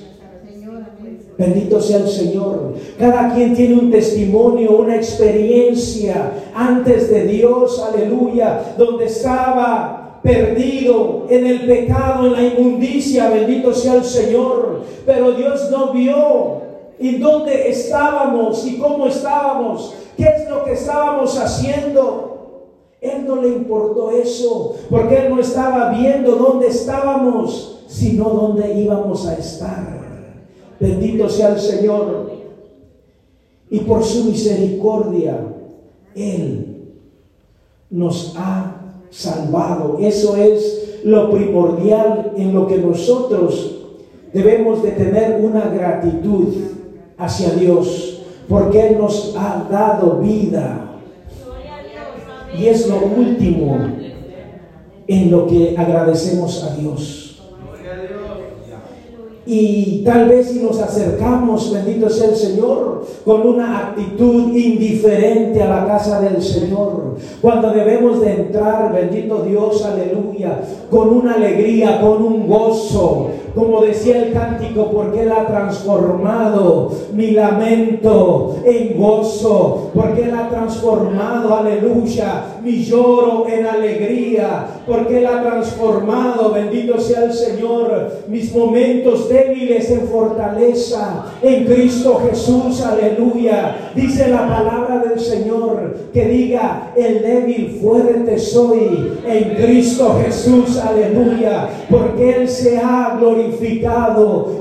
Bendito 1.37 1.81
sea 1.81 1.97
el 1.97 2.07
Señor. 2.07 2.75
Cada 2.97 3.33
quien 3.33 3.53
tiene 3.55 3.73
un 3.75 3.91
testimonio, 3.91 4.77
una 4.77 4.95
experiencia 4.95 6.31
antes 6.55 7.09
de 7.09 7.25
Dios, 7.25 7.83
aleluya, 7.83 8.75
donde 8.77 9.05
estaba 9.05 10.19
perdido 10.23 11.25
en 11.29 11.47
el 11.47 11.65
pecado, 11.65 12.27
en 12.27 12.33
la 12.33 12.43
inmundicia, 12.43 13.29
bendito 13.29 13.73
sea 13.73 13.95
el 13.95 14.05
Señor. 14.05 14.83
Pero 15.05 15.31
Dios 15.31 15.69
no 15.71 15.91
vio 15.91 16.61
y 16.99 17.17
dónde 17.17 17.69
estábamos 17.69 18.65
y 18.67 18.77
cómo 18.77 19.07
estábamos. 19.07 19.95
¿Qué 20.17 20.23
es 20.23 20.49
lo 20.49 20.63
que 20.63 20.73
estábamos 20.73 21.37
haciendo? 21.37 22.31
Él 23.01 23.25
no 23.25 23.41
le 23.41 23.47
importó 23.47 24.11
eso, 24.11 24.75
porque 24.89 25.17
él 25.17 25.29
no 25.29 25.39
estaba 25.39 25.91
viendo 25.91 26.35
dónde 26.35 26.67
estábamos, 26.67 27.83
sino 27.87 28.25
dónde 28.25 28.79
íbamos 28.79 29.27
a 29.27 29.35
estar. 29.35 30.01
Bendito 30.79 31.29
sea 31.29 31.49
el 31.49 31.59
Señor. 31.59 32.31
Y 33.69 33.79
por 33.79 34.03
su 34.03 34.25
misericordia, 34.25 35.39
Él 36.15 36.95
nos 37.89 38.35
ha 38.37 38.95
salvado. 39.09 39.97
Eso 39.99 40.35
es 40.35 40.99
lo 41.03 41.31
primordial 41.31 42.33
en 42.35 42.53
lo 42.53 42.67
que 42.67 42.77
nosotros 42.77 43.77
debemos 44.33 44.83
de 44.83 44.91
tener 44.91 45.39
una 45.41 45.69
gratitud 45.69 46.47
hacia 47.17 47.51
Dios 47.51 48.10
porque 48.51 48.89
Él 48.89 48.97
nos 48.99 49.33
ha 49.37 49.65
dado 49.71 50.17
vida. 50.17 50.89
Y 52.53 52.65
es 52.67 52.85
lo 52.85 52.97
último 52.97 53.77
en 55.07 55.31
lo 55.31 55.47
que 55.47 55.73
agradecemos 55.77 56.61
a 56.65 56.75
Dios. 56.75 57.41
Y 59.45 60.03
tal 60.05 60.29
vez 60.29 60.49
si 60.49 60.59
nos 60.59 60.79
acercamos, 60.79 61.73
bendito 61.73 62.09
sea 62.09 62.29
el 62.29 62.35
Señor, 62.35 63.05
con 63.25 63.41
una 63.47 63.79
actitud 63.79 64.55
indiferente 64.55 65.63
a 65.63 65.67
la 65.67 65.87
casa 65.87 66.21
del 66.21 66.41
Señor, 66.41 67.15
cuando 67.41 67.71
debemos 67.71 68.21
de 68.21 68.33
entrar, 68.33 68.93
bendito 68.93 69.43
Dios, 69.43 69.83
aleluya, 69.83 70.61
con 70.89 71.09
una 71.09 71.33
alegría, 71.33 71.99
con 72.01 72.21
un 72.21 72.47
gozo, 72.47 73.29
como 73.55 73.81
decía 73.81 74.23
el 74.23 74.33
cántico, 74.33 74.91
porque 74.91 75.23
Él 75.23 75.31
ha 75.31 75.47
transformado 75.47 76.91
mi 77.13 77.31
lamento 77.31 78.57
en 78.65 78.97
gozo, 78.97 79.91
porque 79.93 80.23
Él 80.23 80.33
ha 80.33 80.49
transformado, 80.49 81.55
aleluya, 81.55 82.45
mi 82.63 82.83
lloro 82.83 83.47
en 83.47 83.65
alegría, 83.65 84.67
porque 84.87 85.19
Él 85.19 85.27
ha 85.27 85.41
transformado, 85.41 86.51
bendito 86.51 86.99
sea 86.99 87.25
el 87.25 87.33
Señor, 87.33 88.11
mis 88.27 88.53
momentos 88.53 89.29
débiles 89.29 89.89
en 89.91 90.07
fortaleza 90.07 91.25
en 91.41 91.65
Cristo 91.65 92.21
Jesús, 92.29 92.81
aleluya. 92.81 93.91
Dice 93.95 94.29
la 94.29 94.47
palabra 94.47 94.99
del 94.99 95.19
Señor 95.19 95.95
que 96.13 96.25
diga, 96.25 96.93
el 96.95 97.21
débil 97.21 97.79
fuerte 97.81 98.37
soy 98.37 99.19
en 99.25 99.55
Cristo 99.55 100.19
Jesús, 100.23 100.77
aleluya, 100.77 101.69
porque 101.89 102.35
Él 102.35 102.47
se 102.47 102.77
ha 102.77 103.17
glorificado, 103.19 103.40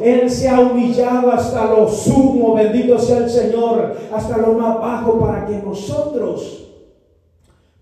Él 0.02 0.30
se 0.30 0.48
ha 0.48 0.60
humillado 0.60 1.30
hasta 1.30 1.66
lo 1.66 1.88
sumo, 1.88 2.54
bendito 2.54 2.98
sea 2.98 3.18
el 3.18 3.30
Señor, 3.30 3.96
hasta 4.12 4.38
lo 4.38 4.54
más 4.54 4.78
bajo 4.78 5.18
para 5.18 5.46
que 5.46 5.56
nosotros 5.58 6.68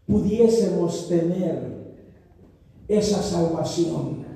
pudiésemos 0.07 1.09
tener 1.09 1.79
esa 2.89 3.23
salvación. 3.23 4.27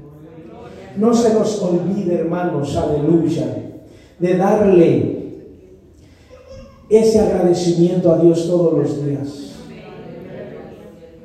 No 0.97 1.14
se 1.14 1.33
nos 1.33 1.62
olvide, 1.62 2.16
hermanos, 2.16 2.76
aleluya, 2.76 3.47
de 4.19 4.37
darle 4.37 5.23
ese 6.90 7.21
agradecimiento 7.21 8.12
a 8.12 8.19
Dios 8.19 8.47
todos 8.47 8.78
los 8.78 9.07
días. 9.07 9.52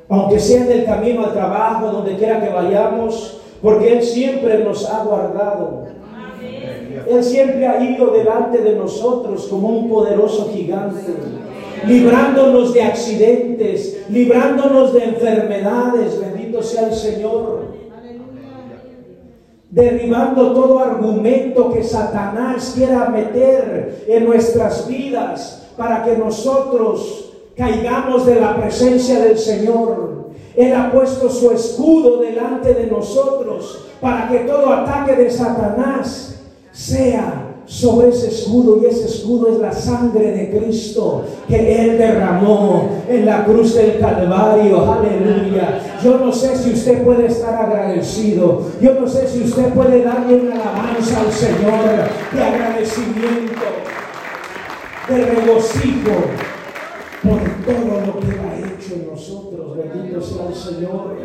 Aunque 0.08 0.40
sea 0.40 0.64
en 0.64 0.72
el 0.72 0.84
camino 0.86 1.26
al 1.26 1.34
trabajo, 1.34 1.92
donde 1.92 2.16
quiera 2.16 2.40
que 2.42 2.48
vayamos, 2.48 3.37
porque 3.62 3.92
Él 3.92 4.02
siempre 4.02 4.64
nos 4.64 4.88
ha 4.88 5.04
guardado. 5.04 5.86
Él 7.08 7.24
siempre 7.24 7.66
ha 7.66 7.82
ido 7.82 8.10
delante 8.10 8.58
de 8.58 8.74
nosotros 8.74 9.46
como 9.48 9.68
un 9.68 9.88
poderoso 9.88 10.50
gigante, 10.52 11.14
librándonos 11.86 12.74
de 12.74 12.82
accidentes, 12.82 14.04
librándonos 14.10 14.92
de 14.92 15.04
enfermedades, 15.04 16.20
bendito 16.20 16.62
sea 16.62 16.88
el 16.88 16.94
Señor 16.94 17.78
derribando 19.70 20.52
todo 20.52 20.78
argumento 20.78 21.70
que 21.70 21.84
Satanás 21.84 22.72
quiera 22.74 23.10
meter 23.10 24.04
en 24.08 24.24
nuestras 24.24 24.88
vidas 24.88 25.68
para 25.76 26.04
que 26.04 26.16
nosotros 26.16 27.32
caigamos 27.56 28.26
de 28.26 28.40
la 28.40 28.56
presencia 28.56 29.20
del 29.20 29.38
Señor. 29.38 30.27
Él 30.58 30.74
ha 30.74 30.90
puesto 30.90 31.30
su 31.30 31.52
escudo 31.52 32.16
delante 32.18 32.74
de 32.74 32.88
nosotros 32.88 33.84
para 34.00 34.28
que 34.28 34.38
todo 34.40 34.72
ataque 34.72 35.14
de 35.14 35.30
Satanás 35.30 36.40
sea 36.72 37.44
sobre 37.64 38.08
ese 38.08 38.26
escudo 38.26 38.80
y 38.82 38.86
ese 38.86 39.04
escudo 39.04 39.52
es 39.52 39.60
la 39.60 39.70
sangre 39.70 40.32
de 40.32 40.58
Cristo 40.58 41.26
que 41.46 41.80
Él 41.80 41.96
derramó 41.96 42.90
en 43.08 43.24
la 43.24 43.44
cruz 43.44 43.74
del 43.74 44.00
Calvario. 44.00 44.90
Aleluya. 44.90 45.80
Yo 46.02 46.18
no 46.18 46.32
sé 46.32 46.56
si 46.56 46.72
usted 46.72 47.04
puede 47.04 47.26
estar 47.26 47.54
agradecido. 47.54 48.62
Yo 48.80 48.94
no 48.94 49.06
sé 49.06 49.28
si 49.28 49.44
usted 49.44 49.72
puede 49.74 50.02
darle 50.02 50.40
una 50.40 50.54
alabanza 50.54 51.20
al 51.20 51.30
Señor 51.30 52.08
de 52.32 52.42
agradecimiento, 52.42 53.62
de 55.08 55.24
regocijo. 55.24 56.10
por 57.22 57.38
todo 57.64 58.00
lo 58.06 58.20
que 58.20 58.26
Él 58.28 58.47
Bendito 59.92 60.20
sea 60.20 60.48
el 60.48 60.54
Señor. 60.54 61.16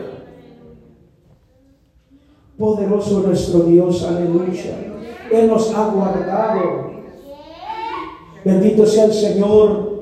Poderoso 2.57 3.21
nuestro 3.21 3.61
Dios, 3.61 4.03
aleluya. 4.03 4.77
Él 5.31 5.47
nos 5.47 5.73
ha 5.73 5.89
guardado. 5.89 6.93
Bendito 8.45 8.85
sea 8.85 9.05
el 9.05 9.13
Señor 9.13 9.93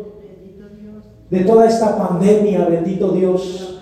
de 1.29 1.39
toda 1.41 1.67
esta 1.67 1.97
pandemia, 1.97 2.65
bendito 2.65 3.09
Dios. 3.11 3.79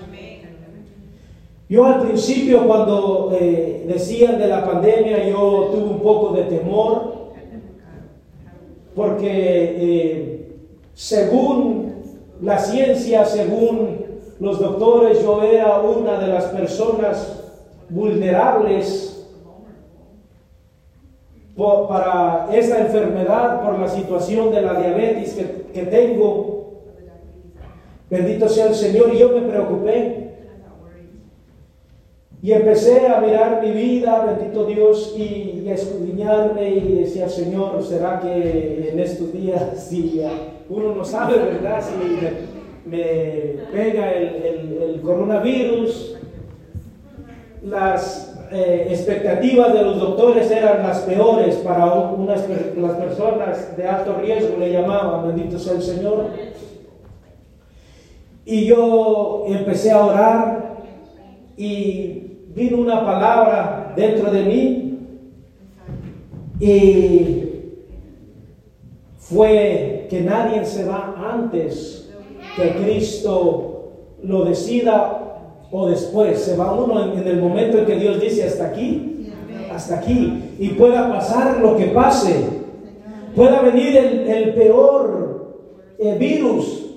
Yo 1.67 1.85
al 1.85 2.01
principio 2.01 2.65
cuando 2.67 3.31
eh, 3.39 3.85
decían 3.87 4.39
de 4.39 4.47
la 4.47 4.65
pandemia 4.65 5.27
yo 5.27 5.69
tuve 5.71 5.83
un 5.83 5.99
poco 5.99 6.33
de 6.33 6.43
temor 6.43 7.31
porque 8.95 9.21
eh, 9.21 10.55
según 10.93 11.93
la 12.41 12.57
ciencia, 12.57 13.23
según 13.25 13.98
los 14.39 14.59
doctores, 14.59 15.21
yo 15.21 15.43
era 15.43 15.79
una 15.79 16.17
de 16.19 16.27
las 16.27 16.45
personas 16.45 17.43
vulnerables 17.89 19.27
para 21.89 22.47
esta 22.53 22.79
enfermedad, 22.79 23.61
por 23.61 23.77
la 23.77 23.89
situación 23.89 24.51
de 24.51 24.61
la 24.61 24.79
diabetes 24.79 25.33
que, 25.73 25.81
tengo. 25.83 26.83
Bendito 28.09 28.47
sea 28.47 28.67
el 28.67 28.75
Señor, 28.75 29.13
y 29.13 29.19
yo 29.19 29.29
me 29.29 29.41
preocupé. 29.41 30.29
Y 32.41 32.53
empecé 32.53 33.07
a 33.07 33.19
mirar 33.19 33.61
mi 33.61 33.71
vida, 33.71 34.23
bendito 34.25 34.65
Dios, 34.65 35.13
y, 35.17 35.67
a 35.69 35.73
escudriñarme 35.73 36.69
y 36.69 37.01
decía, 37.01 37.27
Señor, 37.27 37.83
¿será 37.83 38.21
que 38.21 38.91
en 38.91 38.99
estos 38.99 39.33
días, 39.33 39.61
si 39.89 40.21
uno 40.69 40.95
no 40.95 41.03
sabe, 41.03 41.37
verdad, 41.37 41.81
si 41.81 42.58
me, 42.85 43.55
pega 43.71 44.11
el, 44.11 44.99
coronavirus, 45.03 46.17
las 47.63 48.37
eh, 48.51 48.87
expectativas 48.89 49.73
de 49.73 49.83
los 49.83 49.99
doctores 49.99 50.49
eran 50.51 50.83
las 50.83 50.99
peores 50.99 51.55
para 51.57 51.93
unas, 51.93 52.45
las 52.49 52.93
personas 52.93 53.77
de 53.77 53.87
alto 53.87 54.17
riesgo, 54.21 54.57
le 54.57 54.71
llamaban, 54.71 55.27
bendito 55.27 55.57
sea 55.57 55.73
el 55.73 55.81
Señor. 55.81 56.27
Y 58.45 58.65
yo 58.65 59.45
empecé 59.47 59.91
a 59.91 60.05
orar 60.05 60.77
y 61.55 62.29
vino 62.55 62.77
una 62.77 63.05
palabra 63.05 63.93
dentro 63.95 64.31
de 64.31 64.43
mí 64.43 64.97
y 66.59 67.43
fue 69.17 70.07
que 70.09 70.21
nadie 70.21 70.65
se 70.65 70.85
va 70.85 71.15
antes 71.31 71.98
que 72.59 72.83
Cristo 72.83 73.91
lo 74.23 74.45
decida 74.45 75.19
o 75.71 75.89
después. 75.89 76.39
Se 76.41 76.57
va 76.57 76.73
uno 76.73 77.13
en, 77.13 77.27
el 77.27 77.39
momento 77.39 77.79
en 77.79 77.85
que 77.85 77.95
Dios 77.95 78.19
dice 78.19 78.47
hasta 78.47 78.67
aquí, 78.67 79.31
hasta 79.73 79.95
aquí. 79.95 80.55
Y 80.59 80.69
pueda 80.69 81.09
pasar 81.09 81.59
lo 81.59 81.77
que 81.77 81.85
pase. 81.85 82.59
Pueda 83.35 83.61
venir 83.61 83.95
el, 83.95 84.53
peor 84.53 85.55
eh, 85.99 86.17
virus 86.19 86.95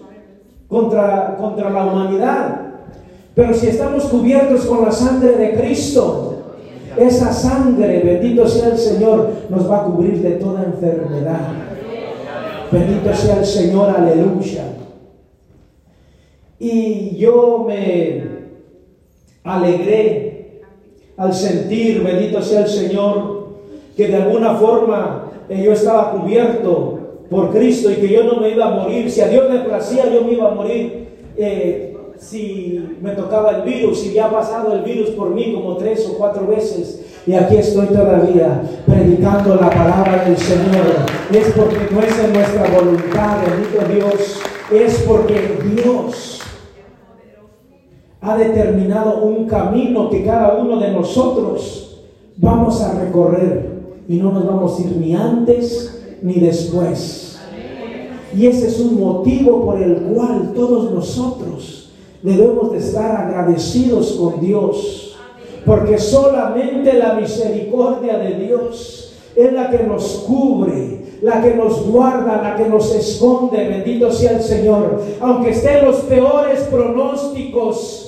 contra, 0.68 1.36
contra 1.36 1.70
la 1.70 1.86
humanidad. 1.86 2.60
Pero 3.34 3.54
si 3.54 3.68
estamos 3.68 4.04
cubiertos 4.04 4.64
con 4.66 4.84
la 4.84 4.92
sangre 4.92 5.32
de 5.32 5.54
Cristo, 5.54 6.32
esa 6.96 7.32
sangre, 7.32 8.02
bendito 8.04 8.46
sea 8.46 8.68
el 8.68 8.78
Señor, 8.78 9.30
nos 9.48 9.70
va 9.70 9.80
a 9.80 9.84
cubrir 9.84 10.20
de 10.20 10.32
toda 10.32 10.64
enfermedad. 10.64 11.40
Bendito 12.70 13.14
sea 13.14 13.38
el 13.38 13.46
Señor, 13.46 13.90
aleluya. 13.90 14.64
Y 16.62 17.16
yo 17.16 17.64
me 17.66 18.22
alegré 19.42 20.60
al 21.16 21.34
sentir, 21.34 22.04
bendito 22.04 22.40
sea 22.40 22.60
el 22.60 22.68
Señor, 22.68 23.48
que 23.96 24.06
de 24.06 24.14
alguna 24.14 24.54
forma 24.54 25.32
eh, 25.48 25.60
yo 25.64 25.72
estaba 25.72 26.12
cubierto 26.12 27.24
por 27.28 27.50
Cristo 27.50 27.90
y 27.90 27.96
que 27.96 28.08
yo 28.08 28.22
no 28.22 28.36
me 28.36 28.50
iba 28.50 28.68
a 28.68 28.76
morir. 28.76 29.10
Si 29.10 29.20
a 29.20 29.26
Dios 29.26 29.52
le 29.52 29.58
placía, 29.58 30.08
yo 30.08 30.22
me 30.22 30.34
iba 30.34 30.52
a 30.52 30.54
morir. 30.54 31.08
Eh, 31.36 31.96
si 32.16 32.96
me 33.00 33.10
tocaba 33.10 33.56
el 33.56 33.62
virus, 33.62 34.06
y 34.06 34.12
ya 34.12 34.26
ha 34.26 34.30
pasado 34.30 34.72
el 34.74 34.82
virus 34.82 35.10
por 35.10 35.30
mí 35.30 35.52
como 35.52 35.76
tres 35.78 36.08
o 36.08 36.16
cuatro 36.16 36.46
veces. 36.46 37.04
Y 37.26 37.34
aquí 37.34 37.56
estoy 37.56 37.88
todavía 37.88 38.62
predicando 38.86 39.56
la 39.56 39.68
palabra 39.68 40.26
del 40.26 40.36
Señor. 40.36 40.86
Es 41.32 41.52
porque 41.56 41.88
no 41.90 42.00
es 42.02 42.18
en 42.20 42.32
nuestra 42.32 42.70
voluntad, 42.70 43.38
bendito 43.44 44.06
Dios. 44.06 44.40
Es 44.70 45.02
porque 45.02 45.58
Dios 45.74 46.41
ha 48.22 48.36
determinado 48.36 49.24
un 49.24 49.46
camino 49.46 50.08
que 50.08 50.24
cada 50.24 50.54
uno 50.54 50.78
de 50.78 50.92
nosotros 50.92 52.04
vamos 52.36 52.80
a 52.80 53.00
recorrer. 53.00 53.72
Y 54.08 54.16
no 54.16 54.30
nos 54.30 54.46
vamos 54.46 54.78
a 54.78 54.82
ir 54.82 54.96
ni 54.96 55.14
antes 55.14 56.02
ni 56.22 56.34
después. 56.34 57.40
Y 58.36 58.46
ese 58.46 58.68
es 58.68 58.80
un 58.80 58.98
motivo 59.00 59.64
por 59.64 59.82
el 59.82 59.96
cual 59.96 60.52
todos 60.54 60.92
nosotros 60.92 61.90
debemos 62.22 62.70
de 62.70 62.78
estar 62.78 63.10
agradecidos 63.10 64.12
con 64.12 64.40
Dios, 64.40 65.16
porque 65.66 65.98
solamente 65.98 66.94
la 66.94 67.14
misericordia 67.14 68.18
de 68.18 68.46
Dios 68.46 69.14
es 69.34 69.52
la 69.52 69.68
que 69.68 69.82
nos 69.82 70.24
cubre, 70.26 71.18
la 71.22 71.42
que 71.42 71.54
nos 71.54 71.86
guarda, 71.86 72.40
la 72.40 72.56
que 72.56 72.68
nos 72.68 72.94
esconde, 72.94 73.68
bendito 73.68 74.10
sea 74.12 74.36
el 74.36 74.42
Señor, 74.42 75.02
aunque 75.20 75.50
estén 75.50 75.84
los 75.84 75.96
peores 75.96 76.60
pronósticos 76.70 78.01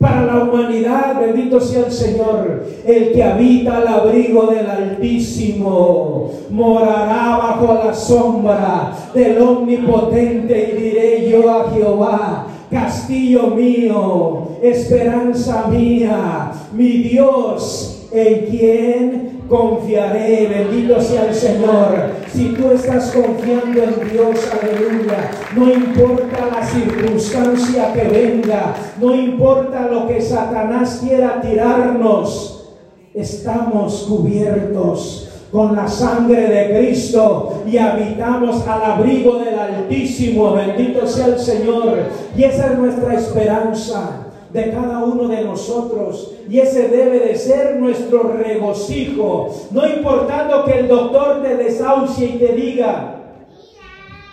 para 0.00 0.22
la 0.22 0.44
humanidad, 0.44 1.20
bendito 1.20 1.60
sea 1.60 1.84
el 1.84 1.92
Señor, 1.92 2.64
el 2.86 3.12
que 3.12 3.22
habita 3.22 3.76
al 3.76 3.86
abrigo 3.86 4.46
del 4.46 4.66
Altísimo, 4.66 6.32
morará 6.48 7.36
bajo 7.36 7.74
la 7.84 7.92
sombra 7.92 8.92
del 9.12 9.38
Omnipotente 9.38 10.72
y 10.72 10.82
diré 10.82 11.30
yo 11.30 11.50
a 11.50 11.70
Jehová, 11.70 12.46
castillo 12.70 13.48
mío, 13.48 14.48
esperanza 14.62 15.66
mía, 15.68 16.50
mi 16.72 16.88
Dios, 17.02 18.08
en 18.10 18.46
quien 18.46 19.29
confiaré. 19.50 20.46
Bendito 20.46 21.02
sea 21.02 21.26
el 21.26 21.34
Señor. 21.34 22.12
Si 22.32 22.54
tú 22.54 22.70
estás 22.70 23.10
confiando 23.10 23.82
en 23.82 24.10
Dios, 24.10 24.48
aleluya, 24.50 25.30
no 25.54 25.70
importa 25.70 26.48
la 26.54 26.64
circunstancia 26.64 27.92
que 27.92 28.04
venga, 28.04 28.74
no 28.98 29.14
importa 29.14 29.88
lo 29.88 30.06
que 30.06 30.22
Satanás 30.22 31.00
quiera 31.02 31.40
tirarnos, 31.40 32.68
estamos 33.12 34.06
cubiertos 34.08 35.26
con 35.50 35.74
la 35.74 35.88
sangre 35.88 36.42
de 36.42 36.78
Cristo 36.78 37.64
y 37.66 37.76
habitamos 37.76 38.64
al 38.68 38.84
abrigo 38.84 39.40
del 39.40 39.58
Altísimo. 39.58 40.52
Bendito 40.52 41.04
sea 41.08 41.26
el 41.26 41.40
Señor. 41.40 41.98
Y 42.36 42.44
esa 42.44 42.66
es 42.66 42.78
nuestra 42.78 43.14
esperanza 43.14 44.29
de 44.52 44.70
cada 44.70 45.04
uno 45.04 45.28
de 45.28 45.44
nosotros. 45.44 46.32
Y 46.48 46.58
ese 46.58 46.88
debe 46.88 47.20
de 47.20 47.36
ser 47.36 47.76
nuestro 47.76 48.24
regocijo. 48.32 49.48
No 49.70 49.86
importando 49.86 50.64
que 50.64 50.80
el 50.80 50.88
doctor 50.88 51.42
te 51.42 51.56
desahucie 51.56 52.26
y 52.26 52.38
te 52.38 52.52
diga, 52.54 53.16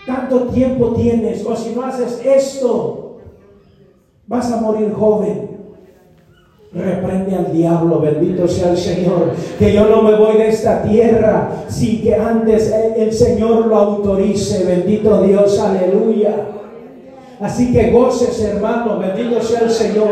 tanto 0.05 0.47
tiempo 0.47 0.93
tienes, 0.93 1.45
o 1.45 1.55
si 1.55 1.75
no 1.75 1.83
haces 1.83 2.21
esto, 2.25 3.17
vas 4.25 4.51
a 4.51 4.61
morir 4.61 4.93
joven. 4.93 5.57
Reprende 6.73 7.35
al 7.35 7.51
diablo, 7.53 7.99
bendito 7.99 8.47
sea 8.47 8.71
el 8.71 8.77
Señor, 8.77 9.31
que 9.57 9.73
yo 9.73 9.87
no 9.87 10.01
me 10.01 10.15
voy 10.15 10.37
de 10.37 10.49
esta 10.49 10.83
tierra 10.83 11.63
sin 11.69 12.01
que 12.01 12.13
antes 12.13 12.73
el 12.97 13.11
Señor 13.13 13.67
lo 13.67 13.75
autorice, 13.75 14.65
bendito 14.65 15.21
Dios, 15.21 15.59
aleluya. 15.59 16.35
Así 17.39 17.71
que 17.71 17.91
goces, 17.91 18.41
hermano, 18.41 18.99
bendito 18.99 19.41
sea 19.41 19.61
el 19.61 19.71
Señor. 19.71 20.09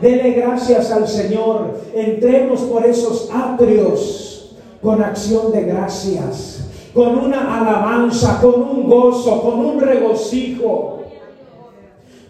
Dele 0.00 0.32
gracias 0.32 0.90
al 0.90 1.06
Señor. 1.06 1.78
Entremos 1.94 2.60
por 2.62 2.84
esos 2.84 3.30
atrios 3.32 4.56
con 4.82 5.02
acción 5.02 5.52
de 5.52 5.64
gracias, 5.64 6.68
con 6.94 7.18
una 7.18 7.60
alabanza, 7.60 8.40
con 8.40 8.62
un 8.62 8.88
gozo, 8.88 9.42
con 9.42 9.58
un 9.58 9.80
regocijo, 9.80 11.02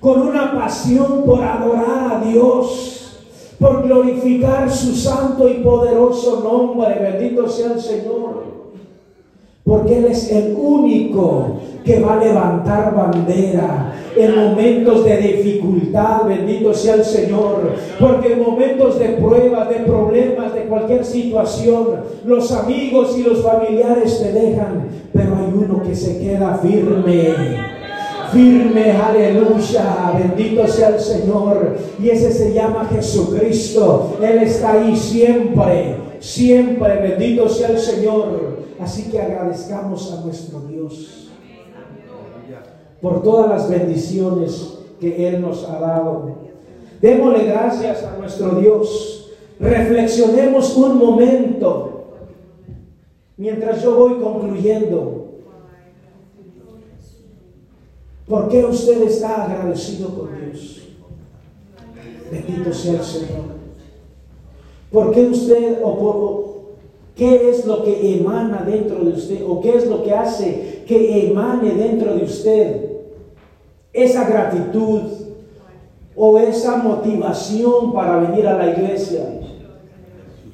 con 0.00 0.22
una 0.22 0.54
pasión 0.54 1.22
por 1.24 1.42
adorar 1.42 2.16
a 2.16 2.24
Dios 2.24 3.00
por 3.61 3.83
glorificar 3.83 4.70
su 4.70 4.96
santo 4.96 5.46
y 5.46 5.62
poderoso 5.62 6.40
nombre. 6.40 6.98
Bendito 6.98 7.46
sea 7.46 7.74
el 7.74 7.80
Señor. 7.80 8.60
Porque 9.64 9.99
Él 9.99 10.07
es 10.07 10.31
el 10.33 10.57
único 10.57 11.61
que 11.85 12.01
va 12.01 12.14
a 12.14 12.25
levantar 12.25 12.94
bandera 12.94 13.94
en 14.16 14.37
momentos 14.37 15.05
de 15.05 15.16
dificultad. 15.16 16.27
Bendito 16.27 16.75
sea 16.75 16.94
el 16.94 17.05
Señor. 17.05 17.73
Porque 17.99 18.33
en 18.33 18.42
momentos 18.42 18.99
de 18.99 19.09
pruebas, 19.11 19.68
de 19.68 19.77
problemas, 19.77 20.55
de 20.55 20.62
cualquier 20.62 21.05
situación, 21.05 22.01
los 22.25 22.51
amigos 22.53 23.16
y 23.18 23.23
los 23.23 23.42
familiares 23.42 24.20
te 24.23 24.33
dejan. 24.33 24.88
Pero 25.12 25.37
hay 25.37 25.53
uno 25.55 25.83
que 25.83 25.94
se 25.94 26.18
queda 26.18 26.59
firme 26.62 27.70
firme, 28.33 28.92
aleluya, 28.92 30.12
bendito 30.18 30.66
sea 30.66 30.90
el 30.90 31.01
Señor. 31.01 31.77
Y 32.03 32.11
ese 32.11 32.33
se 32.33 32.53
llama 32.53 32.88
Jesucristo. 32.92 34.16
Él 34.23 34.38
está 34.38 34.73
ahí 34.73 34.96
siempre, 34.96 35.96
siempre, 36.20 36.96
bendito 36.96 37.49
sea 37.49 37.68
el 37.68 37.79
Señor. 37.79 38.49
Así 38.80 39.10
que 39.10 39.20
agradezcamos 39.20 40.12
a 40.12 40.24
nuestro 40.24 40.60
Dios 40.60 41.28
por 43.00 43.22
todas 43.22 43.48
las 43.48 43.70
bendiciones 43.70 44.78
que 44.98 45.28
Él 45.28 45.40
nos 45.40 45.68
ha 45.68 45.78
dado. 45.78 46.36
Démosle 47.00 47.44
gracias 47.44 48.02
a 48.04 48.16
nuestro 48.16 48.56
Dios. 48.60 49.32
Reflexionemos 49.58 50.76
un 50.76 50.98
momento 50.98 52.04
mientras 53.36 53.82
yo 53.82 53.94
voy 53.96 54.14
concluyendo. 54.18 55.28
¿Por 58.26 58.48
qué 58.48 58.64
usted 58.64 59.02
está 59.02 59.44
agradecido 59.44 60.08
con 60.10 60.28
Dios? 60.38 60.88
Bendito 62.30 62.72
sea 62.72 62.92
el 62.94 63.04
Señor. 63.04 63.60
¿Por 64.90 65.12
qué 65.12 65.22
usted 65.26 65.80
o 65.82 65.98
por, 65.98 66.49
qué 67.16 67.51
es 67.51 67.66
lo 67.66 67.85
que 67.85 68.16
emana 68.16 68.64
dentro 68.66 69.05
de 69.05 69.12
usted 69.12 69.44
o 69.46 69.61
qué 69.61 69.77
es 69.77 69.87
lo 69.87 70.03
que 70.03 70.12
hace 70.12 70.83
que 70.87 71.29
emane 71.29 71.70
dentro 71.75 72.14
de 72.14 72.25
usted 72.25 72.90
esa 73.92 74.29
gratitud 74.29 75.03
o 76.16 76.38
esa 76.38 76.77
motivación 76.77 77.92
para 77.92 78.18
venir 78.18 78.46
a 78.46 78.57
la 78.57 78.70
iglesia? 78.70 79.40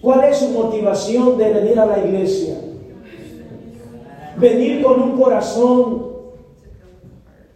¿Cuál 0.01 0.25
es 0.25 0.39
su 0.39 0.51
motivación 0.51 1.39
de 1.39 1.53
venir 1.53 1.81
a 1.81 1.87
la 1.87 1.99
iglesia? 1.99 2.57
Venir 4.37 4.83
con 4.83 5.01
un 5.01 5.19
corazón 5.19 6.07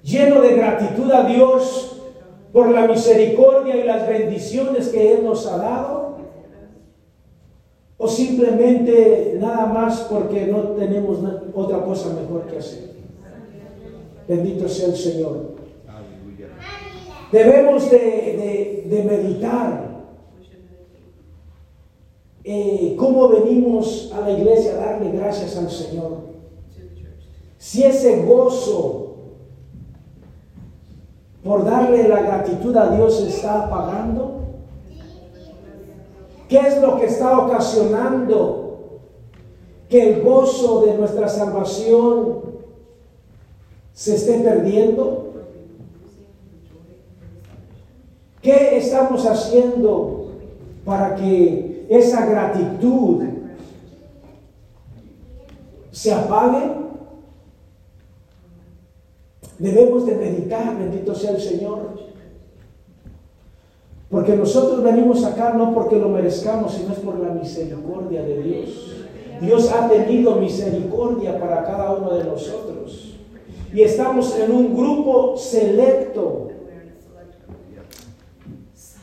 lleno 0.02 0.40
de 0.40 0.54
gratitud 0.54 1.10
a 1.12 1.24
Dios 1.24 2.00
por 2.52 2.70
la 2.70 2.86
misericordia 2.86 3.76
y 3.76 3.84
las 3.84 4.08
bendiciones 4.08 4.88
que 4.88 5.12
Él 5.12 5.24
nos 5.24 5.46
ha 5.46 5.58
dado? 5.58 5.99
¿O 8.02 8.08
simplemente 8.08 9.36
nada 9.38 9.66
más 9.66 10.00
porque 10.10 10.46
no 10.46 10.70
tenemos 10.70 11.18
otra 11.52 11.84
cosa 11.84 12.14
mejor 12.14 12.46
que 12.46 12.56
hacer? 12.56 12.94
Bendito 14.26 14.66
sea 14.66 14.86
el 14.88 14.96
Señor. 14.96 15.56
Debemos 17.30 17.90
de, 17.90 19.04
meditar 19.06 20.00
eh, 22.42 22.96
cómo 22.98 23.28
venimos 23.28 24.10
a 24.14 24.22
la 24.22 24.32
iglesia 24.32 24.72
a 24.72 24.76
darle 24.76 25.12
gracias 25.12 25.58
al 25.58 25.70
Señor. 25.70 26.30
Si 27.58 27.82
ese 27.82 28.22
gozo 28.22 29.10
por 31.44 31.66
darle 31.66 32.08
la 32.08 32.22
gratitud 32.22 32.74
a 32.76 32.96
Dios 32.96 33.20
está 33.22 33.66
apagando? 33.66 34.39
¿Qué 36.50 36.58
es 36.58 36.82
lo 36.82 36.98
que 36.98 37.06
está 37.06 37.38
ocasionando 37.38 38.98
que 39.88 40.10
el 40.10 40.22
gozo 40.22 40.84
de 40.84 40.94
nuestra 40.94 41.28
salvación 41.28 42.40
se 43.92 44.16
esté 44.16 44.40
perdiendo? 44.40 45.32
¿Qué 48.42 48.78
estamos 48.78 49.24
haciendo 49.26 50.32
para 50.84 51.14
que 51.14 51.86
esa 51.88 52.26
gratitud 52.26 53.22
se 55.92 56.12
apague? 56.12 56.68
Debemos 59.56 60.04
de 60.04 60.16
meditar, 60.16 60.76
bendito 60.76 61.14
sea 61.14 61.30
el 61.30 61.40
Señor. 61.40 62.09
Porque 64.10 64.34
nosotros 64.34 64.82
venimos 64.82 65.24
acá 65.24 65.54
no 65.54 65.72
porque 65.72 65.96
lo 65.96 66.08
merezcamos, 66.08 66.74
sino 66.74 66.92
es 66.92 66.98
por 66.98 67.20
la 67.20 67.28
misericordia 67.32 68.22
de 68.22 68.42
Dios. 68.42 68.96
Dios 69.40 69.72
ha 69.72 69.88
tenido 69.88 70.34
misericordia 70.34 71.38
para 71.38 71.62
cada 71.62 71.92
uno 71.92 72.14
de 72.14 72.24
nosotros. 72.24 73.14
Y 73.72 73.82
estamos 73.82 74.36
en 74.36 74.50
un 74.50 74.76
grupo 74.76 75.36
selecto. 75.36 76.48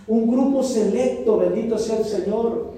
Un 0.07 0.29
grupo 0.29 0.61
selecto, 0.61 1.37
bendito 1.37 1.77
sea 1.77 1.99
el 1.99 2.05
Señor, 2.05 2.73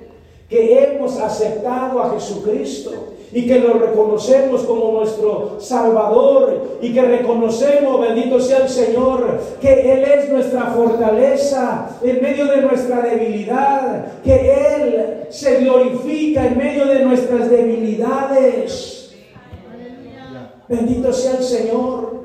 que 0.47 0.83
hemos 0.83 1.19
aceptado 1.19 1.99
a 1.99 2.11
Jesucristo 2.11 2.91
y 3.31 3.45
que 3.45 3.59
lo 3.59 3.73
reconocemos 3.73 4.63
como 4.63 4.91
nuestro 4.91 5.57
Salvador 5.59 6.79
y 6.81 6.93
que 6.93 7.01
reconocemos, 7.01 8.01
bendito 8.01 8.39
sea 8.39 8.63
el 8.63 8.69
Señor, 8.69 9.39
que 9.61 9.93
Él 9.93 10.03
es 10.03 10.29
nuestra 10.29 10.65
fortaleza 10.67 11.97
en 12.01 12.21
medio 12.21 12.45
de 12.45 12.61
nuestra 12.61 13.01
debilidad, 13.01 14.21
que 14.23 14.51
Él 14.51 15.27
se 15.29 15.61
glorifica 15.61 16.47
en 16.47 16.57
medio 16.57 16.85
de 16.85 17.05
nuestras 17.05 17.49
debilidades. 17.49 19.15
Bendito 20.67 21.11
sea 21.13 21.37
el 21.37 21.43
Señor. 21.43 22.19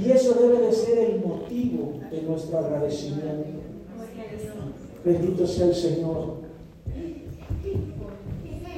Y 0.00 0.10
eso 0.10 0.34
debe 0.34 0.66
de 0.66 0.72
ser 0.72 0.98
el 0.98 1.24
motivo 1.24 1.94
de 2.10 2.22
nuestro 2.22 2.58
agradecimiento. 2.58 3.62
Bendito 5.04 5.46
sea 5.46 5.66
el 5.66 5.74
Señor. 5.74 6.47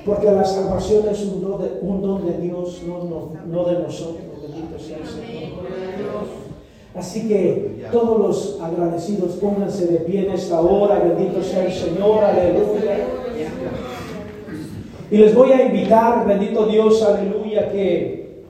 Porque 0.05 0.31
la 0.31 0.45
salvación 0.45 1.09
es 1.11 1.23
un 1.25 1.43
don 1.43 1.63
de, 1.63 1.79
un 1.83 2.03
don 2.03 2.27
de 2.27 2.39
Dios, 2.39 2.83
no, 2.87 3.33
no, 3.47 3.65
de 3.65 3.79
nosotros. 3.79 4.25
Bendito 4.43 4.79
sea 4.79 4.99
el 4.99 5.07
Señor. 5.07 5.51
Así 6.95 7.29
que 7.29 7.87
todos 7.93 8.19
los 8.19 8.61
agradecidos 8.61 9.33
pónganse 9.33 9.87
de 9.87 9.99
pie 10.01 10.27
en 10.27 10.33
esta 10.33 10.61
hora. 10.61 10.99
Bendito 11.01 11.43
sea 11.43 11.67
el 11.67 11.73
Señor. 11.73 12.25
Aleluya. 12.25 13.07
Y 15.11 15.17
les 15.17 15.35
voy 15.35 15.53
a 15.53 15.67
invitar, 15.67 16.27
bendito 16.27 16.67
Dios, 16.67 17.03
aleluya, 17.03 17.71
que 17.71 18.45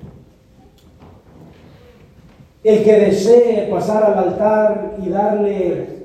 el 2.63 2.85
que 2.85 2.93
desee 2.93 3.69
pasar 3.71 4.05
al 4.05 4.19
altar 4.19 4.97
y 5.03 5.09
darle 5.09 6.01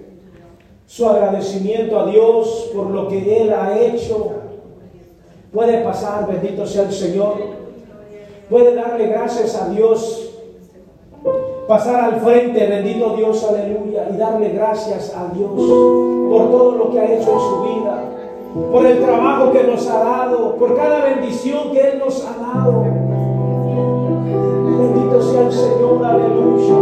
su 0.86 1.06
agradecimiento 1.08 2.00
a 2.00 2.10
Dios 2.10 2.72
por 2.74 2.90
lo 2.90 3.10
que 3.10 3.42
Él 3.42 3.52
ha 3.52 3.78
hecho 3.78 4.35
Puede 5.56 5.78
pasar, 5.86 6.28
bendito 6.28 6.68
sea 6.68 6.84
el 6.84 6.92
Señor. 6.92 7.36
Puede 8.50 8.76
darle 8.76 9.08
gracias 9.08 9.56
a 9.56 9.70
Dios. 9.70 10.34
Pasar 11.66 12.14
al 12.14 12.20
frente, 12.20 12.68
bendito 12.68 13.16
Dios, 13.16 13.42
aleluya. 13.50 14.10
Y 14.14 14.18
darle 14.18 14.50
gracias 14.50 15.16
a 15.16 15.34
Dios 15.34 15.50
por 15.50 16.52
todo 16.52 16.76
lo 16.76 16.92
que 16.92 17.00
ha 17.00 17.06
hecho 17.06 17.32
en 17.32 17.40
su 17.40 17.62
vida. 17.64 18.04
Por 18.70 18.86
el 18.86 19.00
trabajo 19.00 19.54
que 19.54 19.64
nos 19.64 19.90
ha 19.90 20.04
dado. 20.04 20.58
Por 20.58 20.76
cada 20.76 21.06
bendición 21.06 21.72
que 21.72 21.80
Él 21.80 22.00
nos 22.00 22.22
ha 22.26 22.38
dado. 22.38 22.84
Bendito 24.78 25.22
sea 25.22 25.42
el 25.42 25.54
Señor, 25.54 26.06
aleluya. 26.06 26.76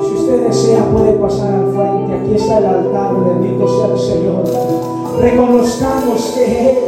Si 0.00 0.14
usted 0.14 0.46
desea, 0.46 0.86
puede 0.90 1.12
pasar 1.12 1.52
al 1.56 1.72
frente. 1.74 2.14
Aquí 2.14 2.34
está 2.36 2.56
el 2.56 2.64
altar, 2.64 3.12
bendito 3.22 3.68
sea 3.68 3.92
el 3.92 3.98
Señor 3.98 5.03
reconozcamos 5.20 6.32
que 6.34 6.44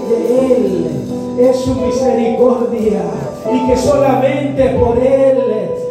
de 0.08 0.56
Él 0.56 0.86
es 1.38 1.56
su 1.56 1.74
misericordia 1.74 3.02
y 3.52 3.66
que 3.66 3.76
solamente 3.76 4.70
por 4.70 4.98
Él 4.98 5.36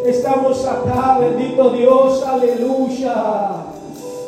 estamos 0.04 0.64
acá, 0.66 1.18
bendito 1.20 1.70
Dios, 1.70 2.22
aleluya. 2.26 3.64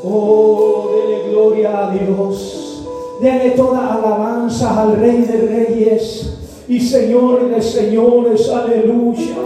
Oh, 0.04 0.90
dele 0.94 1.30
gloria 1.30 1.88
a 1.88 1.90
Dios, 1.90 2.86
dele 3.20 3.50
toda 3.50 3.94
alabanza 3.94 4.80
al 4.80 4.96
Rey 4.96 5.22
de 5.22 5.38
Reyes 5.38 6.34
y 6.68 6.80
Señor 6.80 7.50
de 7.50 7.60
Señores, 7.60 8.48
aleluya. 8.48 9.36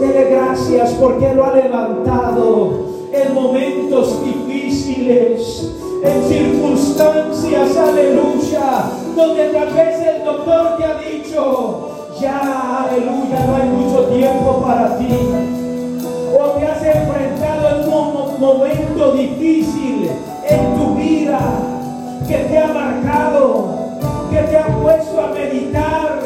Dele 0.00 0.30
gracias 0.30 0.92
porque 1.00 1.32
lo 1.34 1.44
ha 1.44 1.54
levantado 1.54 2.70
en 3.12 3.34
momentos 3.34 4.22
difíciles 4.24 5.72
en 6.02 6.22
circunstancias, 6.24 7.76
aleluya, 7.76 8.90
donde 9.14 9.48
tal 9.48 9.72
vez 9.72 10.00
el 10.00 10.24
doctor 10.24 10.76
te 10.76 10.84
ha 10.84 10.94
dicho, 10.98 12.08
ya, 12.20 12.88
aleluya, 12.88 13.46
no 13.46 13.56
hay 13.56 13.68
mucho 13.68 14.04
tiempo 14.06 14.62
para 14.66 14.98
ti. 14.98 15.06
O 16.36 16.44
te 16.58 16.66
has 16.66 16.82
enfrentado 16.82 17.82
en 17.82 17.92
un 17.92 18.40
momento 18.40 19.12
difícil 19.12 20.10
en 20.48 20.76
tu 20.76 20.94
vida 20.96 21.38
que 22.26 22.36
te 22.36 22.58
ha 22.58 22.66
marcado, 22.66 23.66
que 24.30 24.38
te 24.38 24.58
ha 24.58 24.66
puesto 24.66 25.20
a 25.20 25.28
meditar, 25.28 26.18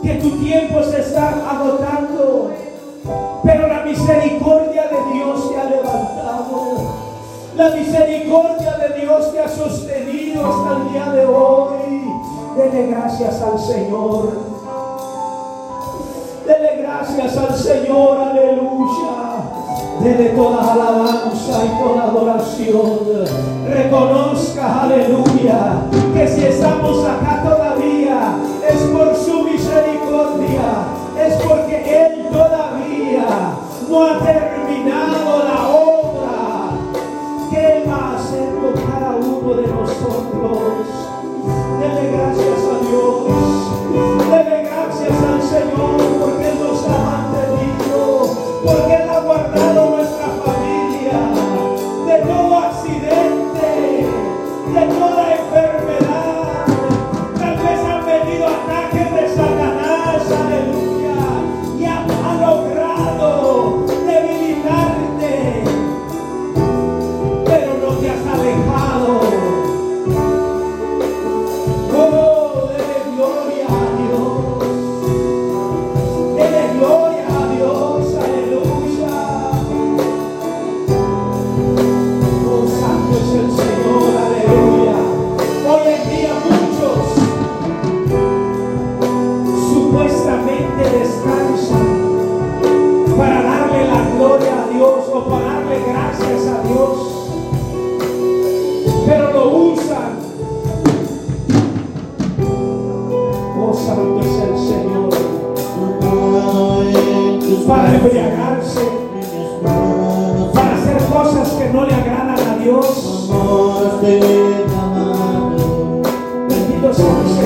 que 0.00 0.14
tu 0.14 0.30
tiempo 0.38 0.80
se 0.84 1.00
está 1.00 1.28
agotando, 1.50 2.52
pero 3.42 3.66
la 3.66 3.80
misericordia 3.84 4.82
de 4.84 5.14
Dios 5.14 5.50
te 5.50 5.60
ha 5.60 5.64
levantado. 5.64 6.73
La 7.56 7.70
misericordia 7.70 8.72
de 8.78 9.00
Dios 9.00 9.32
te 9.32 9.38
ha 9.38 9.48
sostenido 9.48 10.44
hasta 10.44 10.76
el 10.76 10.92
día 10.92 11.12
de 11.12 11.24
hoy. 11.24 12.04
Dele 12.56 12.88
gracias 12.88 13.40
al 13.42 13.58
Señor. 13.60 14.32
Dele 16.44 16.82
gracias 16.82 17.36
al 17.36 17.54
Señor, 17.54 18.18
aleluya. 18.18 19.14
Dele 20.00 20.30
toda 20.30 20.72
alabanza 20.72 21.64
y 21.64 21.80
toda 21.80 22.02
adoración. 22.02 22.98
Reconozca, 23.68 24.82
aleluya, 24.82 25.82
que 26.12 26.26
si 26.26 26.44
estamos 26.46 27.06
acá 27.06 27.40
todavía 27.44 28.34
es 28.68 28.82
por 28.82 29.14
su 29.14 29.44
misericordia, 29.44 30.88
es 31.24 31.34
porque 31.34 32.04
Él 32.04 32.28
todavía 32.32 33.26
no 33.88 34.04
ha 34.04 34.18
terminado 34.18 35.44
la 35.44 35.63
nosotros. 39.84 40.86
Dele 41.78 42.10
gracias 42.12 42.60
a 42.72 42.78
Dios. 42.88 43.14
Dele 44.30 44.53
Jesus. 116.96 117.43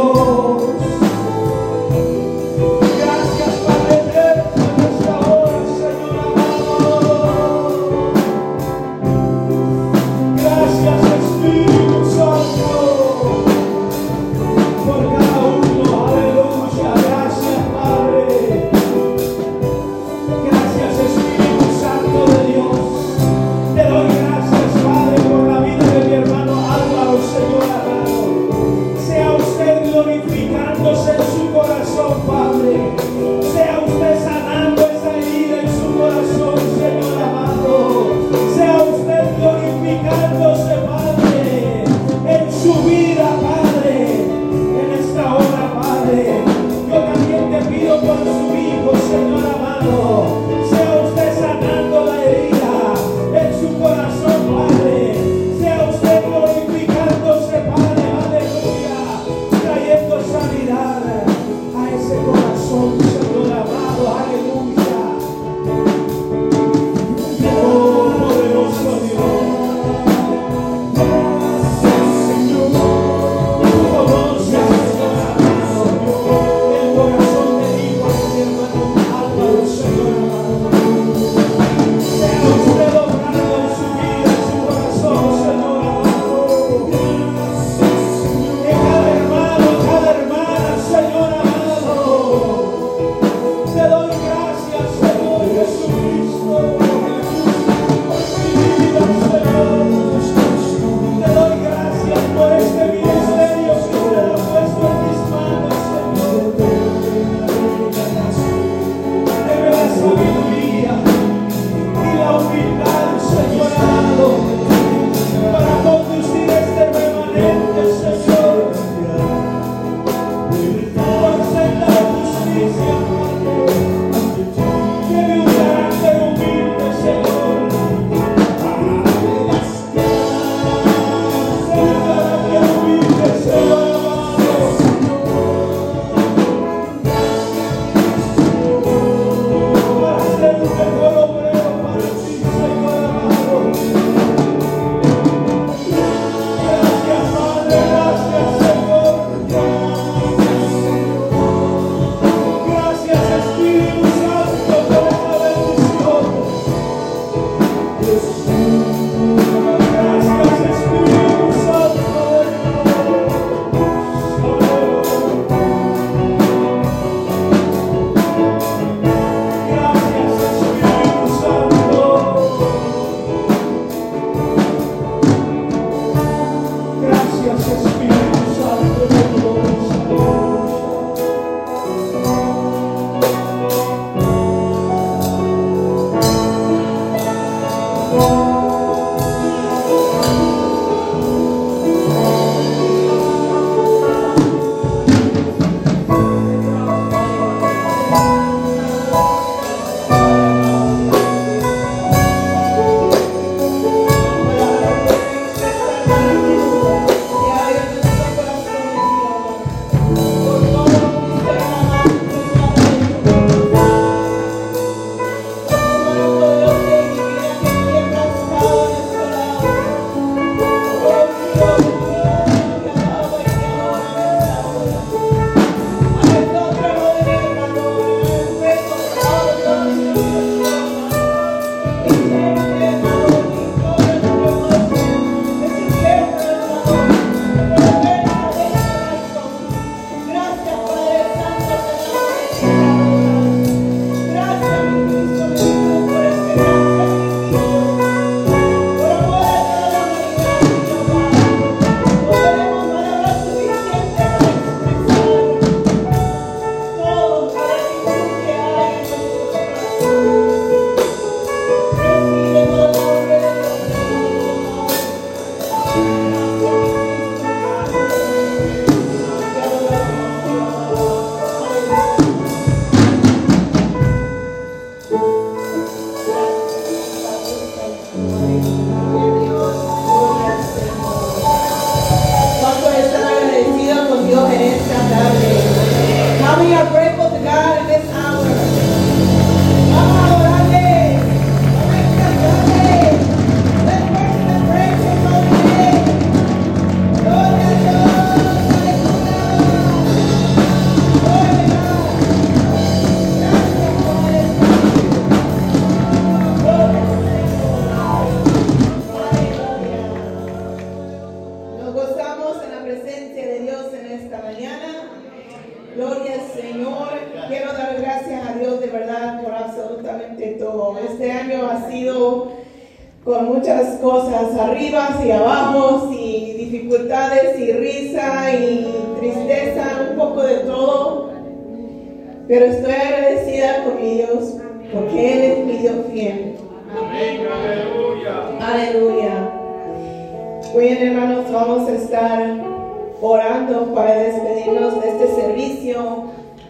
Oh. 0.00 0.47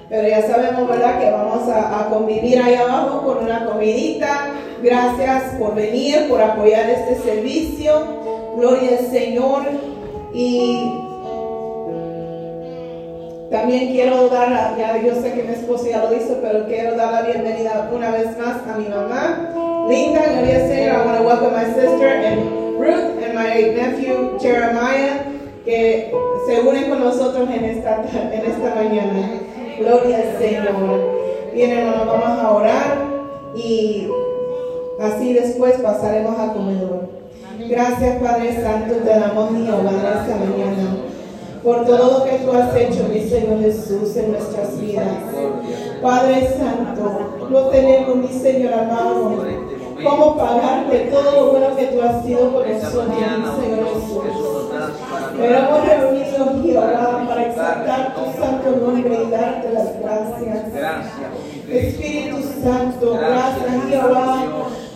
Pero 0.08 0.26
ya 0.26 0.42
sabemos, 0.42 0.88
¿verdad?, 0.88 1.20
que 1.20 1.30
vamos 1.30 1.68
a, 1.68 2.00
a 2.00 2.08
convivir 2.08 2.58
ahí 2.60 2.74
abajo 2.74 3.22
con 3.26 3.44
una 3.44 3.66
comidita. 3.66 4.48
Gracias 4.82 5.54
por 5.58 5.74
venir, 5.74 6.28
por 6.28 6.40
apoyar 6.40 6.88
este 6.88 7.16
servicio. 7.16 7.92
Gloria 8.56 8.98
al 8.98 9.06
Señor. 9.06 9.62
Y 10.32 10.92
también 13.50 13.92
quiero 13.92 14.28
dar, 14.28 14.76
ya 14.76 15.02
yo 15.02 15.14
sé 15.22 15.32
que 15.32 15.42
mi 15.42 15.54
esposo 15.54 15.86
ya 15.88 16.04
lo 16.04 16.14
hizo, 16.14 16.38
pero 16.42 16.66
quiero 16.66 16.96
dar 16.96 17.12
la 17.12 17.22
bienvenida 17.22 17.90
una 17.94 18.10
vez 18.10 18.36
más 18.38 18.56
a 18.68 18.76
mi 18.78 18.88
mamá. 18.88 19.86
Linda, 19.88 20.20
gloria 20.30 20.56
al 20.56 20.68
Señor. 20.68 20.94
I 20.94 21.06
want 21.06 21.18
to 21.18 21.24
welcome 21.24 21.52
my 21.52 21.64
sister 21.64 22.08
and 22.08 22.78
Ruth 22.78 23.22
and 23.24 23.34
my 23.34 23.72
nephew 23.74 24.38
Jeremiah, 24.38 25.24
que 25.68 26.10
se 26.46 26.60
unen 26.62 26.88
con 26.88 27.00
nosotros 27.00 27.46
en 27.50 27.62
esta, 27.62 28.02
en 28.32 28.50
esta 28.50 28.74
mañana. 28.74 29.32
Gloria 29.78 30.16
al 30.16 30.38
Señor. 30.38 30.64
Bien, 31.52 31.70
hermanos, 31.72 32.06
vamos 32.06 32.38
a 32.40 32.50
orar 32.52 32.98
y 33.54 34.08
así 34.98 35.34
después 35.34 35.74
pasaremos 35.82 36.38
a 36.38 36.54
comedor. 36.54 37.10
Gracias, 37.68 38.22
Padre 38.22 38.62
Santo, 38.62 38.94
te 38.94 39.10
damos 39.10 39.50
Jehová 39.50 39.90
esta 39.90 40.36
mañana 40.36 40.96
por 41.62 41.84
todo 41.84 42.18
lo 42.18 42.24
que 42.24 42.38
tú 42.38 42.52
has 42.52 42.74
hecho, 42.74 43.06
mi 43.12 43.20
Señor 43.28 43.60
Jesús, 43.60 44.16
en 44.16 44.32
nuestras 44.32 44.80
vidas. 44.80 45.06
Padre 46.00 46.48
Santo, 46.56 47.46
no 47.50 47.60
tenemos, 47.66 48.16
mi 48.16 48.28
Señor 48.28 48.72
amado, 48.72 49.44
cómo 50.02 50.36
pagarte 50.36 51.10
todo 51.12 51.30
lo 51.32 51.52
bueno 51.52 51.76
que 51.76 51.86
tú 51.88 52.00
has 52.00 52.24
sido 52.24 52.54
con 52.54 52.66
nosotros, 52.66 53.04
mi 53.08 53.64
Señor 53.64 53.84
Jesús. 53.84 54.57
Pero 55.36 55.58
hemos 55.58 55.86
reunido, 55.86 56.62
Jehová, 56.62 57.24
para 57.28 57.46
exaltar 57.46 58.14
tu 58.14 58.40
santo 58.40 58.70
nombre 58.84 59.24
y 59.26 59.30
darte 59.30 59.72
las 59.72 60.00
gracias. 60.00 60.66
Espíritu 61.68 62.38
Santo, 62.62 63.18
gracias 63.18 63.84
Jehová 63.88 64.46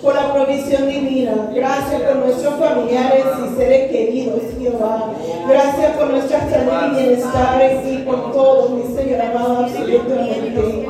por 0.03 0.15
la 0.15 0.35
provisión 0.35 0.89
divina. 0.89 1.51
Gracias 1.55 2.03
por 2.03 2.17
nuestros 2.17 2.55
familiares 2.55 3.25
y 3.45 3.57
seres 3.57 3.91
queridos, 3.91 4.43
Jehová. 4.59 5.13
Gracias 5.49 5.97
por 5.97 6.11
nuestra 6.11 6.41
salud 6.51 6.73
y 6.93 7.01
bienestar 7.01 7.63
y 7.85 7.99
por 7.99 8.33
todo, 8.33 8.71
mi 8.71 8.95
Señor 8.95 9.21
amado, 9.21 9.65
absolutamente. 9.65 10.89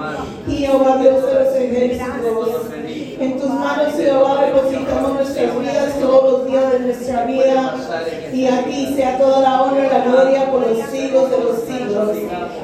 Jehová, 0.48 0.96
Dios 0.98 1.26
de 1.26 1.34
los 1.34 1.56
ejércitos. 1.56 2.61
Y 8.42 8.46
a 8.48 8.64
ti 8.64 8.92
sea 8.96 9.18
toda 9.18 9.40
la 9.40 9.62
honra 9.62 9.86
y 9.86 9.88
la 9.88 10.04
gloria 10.04 10.50
por 10.50 10.66
los 10.66 10.76
siglos 10.90 11.30
de 11.30 11.38
los 11.38 11.60
siglos. 11.60 12.10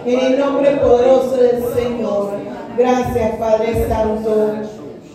En 0.05 0.19
el 0.19 0.37
nombre 0.41 0.73
poderoso 0.73 1.37
del 1.37 1.63
Señor. 1.73 2.33
Gracias, 2.77 3.37
Padre 3.37 3.87
Santo. 3.87 4.55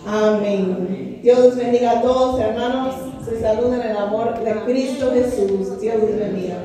Amén. 0.06 1.20
Dios 1.22 1.54
bendiga 1.56 1.98
a 1.98 2.00
todos, 2.00 2.40
hermanos. 2.40 2.94
Se 3.26 3.42
saludan 3.42 3.82
en 3.82 3.90
el 3.90 3.96
amor 3.98 4.42
de 4.42 4.52
Cristo 4.64 5.10
Jesús. 5.12 5.78
Dios 5.82 5.96
los 6.00 6.18
bendiga. 6.18 6.56